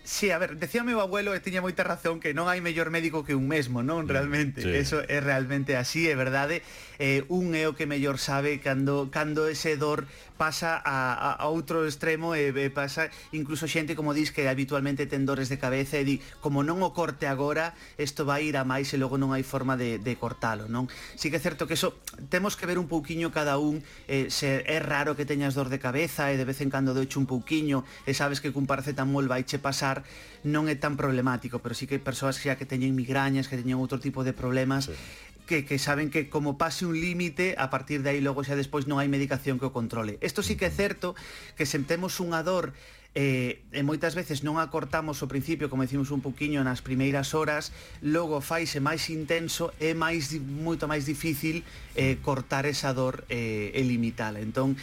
Sí, 0.04 0.30
a 0.30 0.36
ver, 0.36 0.58
decía 0.58 0.84
meu 0.84 1.00
abuelo 1.00 1.32
e 1.32 1.40
tiña 1.40 1.64
moita 1.64 1.80
razón 1.80 2.20
que 2.20 2.36
non 2.36 2.44
hai 2.44 2.60
mellor 2.60 2.92
médico 2.92 3.24
que 3.24 3.32
un 3.32 3.48
mesmo, 3.48 3.80
non? 3.80 4.04
Mm, 4.04 4.12
realmente, 4.12 4.60
sí. 4.60 4.68
eso 4.68 5.00
é 5.00 5.16
realmente 5.16 5.80
así, 5.80 6.04
é 6.04 6.12
verdade 6.12 6.60
eh, 6.98 7.24
un 7.28 7.54
é 7.54 7.66
o 7.66 7.74
que 7.74 7.86
mellor 7.86 8.18
sabe 8.18 8.60
cando, 8.60 9.10
cando 9.10 9.48
ese 9.48 9.76
dor 9.76 10.06
pasa 10.36 10.82
a, 10.82 11.38
a 11.38 11.46
outro 11.46 11.86
extremo 11.86 12.34
e, 12.34 12.50
e 12.50 12.70
pasa 12.70 13.06
incluso 13.30 13.70
xente 13.70 13.94
como 13.94 14.10
dis 14.10 14.34
que 14.34 14.50
habitualmente 14.50 15.06
ten 15.06 15.22
dores 15.22 15.46
de 15.46 15.62
cabeza 15.62 15.94
e 15.98 16.04
di 16.04 16.16
como 16.42 16.66
non 16.66 16.82
o 16.82 16.90
corte 16.90 17.30
agora 17.30 17.72
isto 17.98 18.26
vai 18.26 18.50
ir 18.50 18.58
a 18.58 18.66
máis 18.66 18.90
e 18.90 18.98
logo 18.98 19.14
non 19.14 19.30
hai 19.30 19.46
forma 19.46 19.78
de, 19.78 20.02
de 20.02 20.18
cortalo 20.18 20.66
non? 20.66 20.90
Si 21.14 21.30
que 21.30 21.38
é 21.38 21.42
certo 21.42 21.70
que 21.70 21.78
eso 21.78 21.94
temos 22.28 22.58
que 22.58 22.66
ver 22.66 22.82
un 22.82 22.90
pouquiño 22.90 23.30
cada 23.30 23.62
un 23.62 23.78
eh, 24.10 24.26
se 24.28 24.66
é 24.66 24.82
raro 24.82 25.14
que 25.14 25.22
teñas 25.22 25.54
dor 25.54 25.70
de 25.70 25.78
cabeza 25.78 26.34
e 26.34 26.36
de 26.36 26.46
vez 26.46 26.58
en 26.58 26.70
cando 26.70 26.98
doiche 26.98 27.18
un 27.22 27.30
pouquiño 27.30 27.86
e 28.02 28.10
sabes 28.10 28.42
que 28.42 28.50
cun 28.50 28.66
paracetamol 28.66 29.30
vai 29.30 29.46
che 29.46 29.62
pasar 29.62 30.02
non 30.42 30.66
é 30.66 30.74
tan 30.74 30.98
problemático 30.98 31.62
pero 31.62 31.78
si 31.78 31.86
sí 31.86 31.94
que 31.94 31.96
hai 31.96 32.02
persoas 32.02 32.42
xa 32.42 32.58
que 32.58 32.66
teñen 32.66 32.98
migrañas 32.98 33.46
que 33.46 33.54
teñen 33.54 33.78
outro 33.78 34.02
tipo 34.02 34.26
de 34.26 34.34
problemas 34.34 34.90
sí 34.90 34.98
que, 35.46 35.64
que 35.64 35.78
saben 35.78 36.10
que 36.10 36.28
como 36.28 36.56
pase 36.56 36.86
un 36.86 36.96
límite, 36.98 37.54
a 37.58 37.68
partir 37.68 38.02
de 38.02 38.16
aí 38.16 38.20
logo 38.20 38.44
xa 38.44 38.56
despois 38.56 38.88
non 38.88 38.98
hai 38.98 39.08
medicación 39.08 39.60
que 39.60 39.68
o 39.68 39.72
controle. 39.72 40.16
Isto 40.24 40.40
sí 40.40 40.56
que 40.56 40.68
é 40.68 40.72
certo 40.72 41.12
que 41.56 41.68
sentemos 41.68 42.18
unha 42.20 42.40
dor 42.40 42.72
eh, 43.14 43.62
e 43.70 43.80
moitas 43.86 44.18
veces 44.18 44.42
non 44.42 44.58
a 44.58 44.66
cortamos 44.74 45.22
o 45.22 45.30
principio, 45.30 45.70
como 45.70 45.86
decimos 45.86 46.10
un 46.10 46.18
poquinho 46.18 46.66
nas 46.66 46.82
primeiras 46.82 47.30
horas, 47.32 47.70
logo 48.02 48.42
faise 48.42 48.82
máis 48.82 49.06
intenso 49.06 49.70
e 49.78 49.94
máis 49.94 50.34
moito 50.42 50.90
máis 50.90 51.06
difícil 51.06 51.62
eh, 51.94 52.18
cortar 52.20 52.66
esa 52.66 52.90
dor 52.90 53.22
eh, 53.30 53.70
e 53.70 53.80
limitala. 53.86 54.42
Entón, 54.42 54.74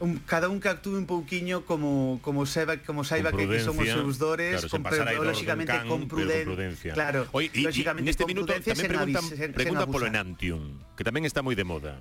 un, 0.00 0.18
cada 0.24 0.48
un 0.48 0.60
que 0.60 0.68
actúe 0.68 0.96
un 0.96 1.06
pouquiño 1.06 1.64
como 1.68 2.18
como 2.24 2.44
saiba 2.44 2.76
como 2.82 3.04
saiba 3.04 3.30
que, 3.32 3.46
que 3.46 3.60
son 3.60 3.78
os 3.78 3.86
seus 3.86 4.16
dores, 4.18 4.60
claro, 4.60 4.68
con, 4.68 4.82
pre, 4.82 5.16
lógicamente 5.20 5.72
can, 5.72 5.88
con, 5.88 6.08
pruden, 6.08 6.44
con 6.44 6.56
prudencia. 6.56 6.92
Claro, 6.92 7.28
Oye, 7.32 7.50
y, 7.52 7.62
lógicamente 7.62 8.02
y 8.02 8.08
neste 8.08 8.24
minuto 8.24 8.50
tamén 8.50 8.88
preguntan, 8.88 9.24
pregunta 9.52 9.84
polo 9.86 10.08
Enantium, 10.08 10.80
que 10.96 11.04
tamén 11.04 11.28
está 11.28 11.44
moi 11.44 11.54
de 11.54 11.64
moda. 11.68 12.00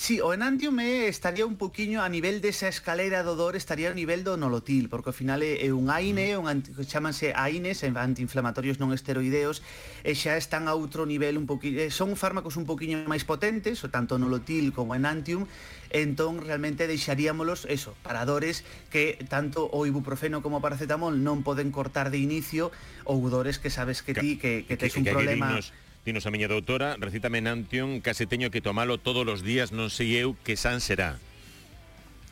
Sí, 0.00 0.18
o 0.18 0.32
enantium 0.32 0.80
é, 0.80 1.12
estaría 1.12 1.44
un 1.44 1.60
poquinho 1.60 2.00
a 2.00 2.08
nivel 2.08 2.40
desa 2.40 2.72
escalera 2.72 3.20
do 3.20 3.36
dor, 3.36 3.52
estaría 3.52 3.92
a 3.92 3.94
nivel 3.94 4.24
do 4.24 4.40
nolotil, 4.40 4.88
porque 4.88 5.12
ao 5.12 5.12
final 5.12 5.44
é, 5.44 5.60
é 5.60 5.76
un 5.76 5.92
AINE, 5.92 6.32
mm. 6.32 6.40
un 6.40 6.48
anti, 6.48 6.72
chamanse 6.88 7.36
AINEs, 7.36 7.84
antiinflamatorios 7.84 8.80
non 8.80 8.96
esteroideos, 8.96 9.60
e 10.00 10.16
xa 10.16 10.40
están 10.40 10.72
a 10.72 10.74
outro 10.74 11.04
nivel 11.04 11.36
un 11.36 11.44
poquinho, 11.44 11.84
eh, 11.84 11.92
son 11.92 12.16
fármacos 12.16 12.56
un 12.56 12.64
poquinho 12.64 13.04
máis 13.04 13.28
potentes, 13.28 13.84
o 13.84 13.92
tanto 13.92 14.16
nolotil 14.16 14.72
como 14.72 14.96
enantium, 14.96 15.44
entón 15.92 16.40
realmente 16.40 16.88
deixaríamolos 16.88 17.68
eso, 17.68 17.92
para 18.00 18.24
dores 18.24 18.64
que 18.88 19.20
tanto 19.28 19.68
o 19.68 19.84
ibuprofeno 19.84 20.40
como 20.40 20.58
o 20.58 20.64
paracetamol 20.64 21.12
non 21.20 21.44
poden 21.44 21.68
cortar 21.68 22.08
de 22.08 22.24
inicio 22.24 22.72
ou 23.04 23.20
dores 23.28 23.60
que 23.60 23.68
sabes 23.68 24.00
que 24.00 24.16
ti 24.16 24.40
que, 24.40 24.64
que, 24.64 24.80
que 24.80 24.88
tes 24.88 24.96
un 24.96 25.04
que 25.04 25.12
problema... 25.12 25.60
Vinos 25.60 25.89
Dinos 26.00 26.24
a 26.24 26.32
miña 26.32 26.48
doutora, 26.48 26.96
recítame 26.96 27.44
Nantion, 27.44 28.00
case 28.00 28.24
teño 28.24 28.48
que 28.48 28.64
tomalo 28.64 28.96
todos 28.96 29.28
os 29.28 29.44
días, 29.44 29.68
non 29.68 29.92
sei 29.92 30.16
eu 30.16 30.32
que 30.32 30.56
san 30.56 30.80
será. 30.80 31.20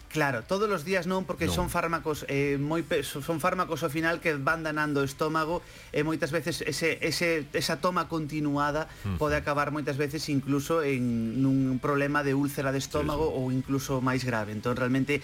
Claro, 0.09 0.43
todos 0.43 0.71
os 0.73 0.89
días 0.89 1.05
non 1.05 1.29
porque 1.29 1.53
non. 1.53 1.55
son 1.55 1.69
fármacos 1.69 2.25
eh, 2.33 2.57
moi 2.57 2.81
son 3.05 3.45
fármacos 3.45 3.85
ao 3.85 3.93
final 3.93 4.25
que 4.25 4.33
van 4.41 4.65
danando 4.65 5.05
o 5.05 5.07
estómago 5.07 5.61
e 5.93 6.01
moitas 6.01 6.33
veces 6.33 6.65
ese, 6.65 6.97
ese, 7.05 7.45
esa 7.53 7.77
toma 7.85 8.09
continuada 8.09 8.89
mm. 9.05 9.21
pode 9.21 9.37
acabar 9.37 9.69
moitas 9.69 10.01
veces 10.01 10.25
incluso 10.33 10.81
en 10.81 11.45
nun 11.45 11.77
problema 11.77 12.25
de 12.25 12.33
úlcera 12.33 12.73
de 12.73 12.81
estómago 12.81 13.29
sí, 13.29 13.33
sí. 13.33 13.37
ou 13.37 13.45
incluso 13.53 14.01
máis 14.01 14.25
grave. 14.25 14.57
Entón 14.57 14.81
realmente 14.81 15.21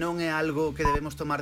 non 0.00 0.16
é 0.16 0.32
algo 0.32 0.72
que 0.72 0.88
debemos 0.88 1.12
tomar 1.12 1.28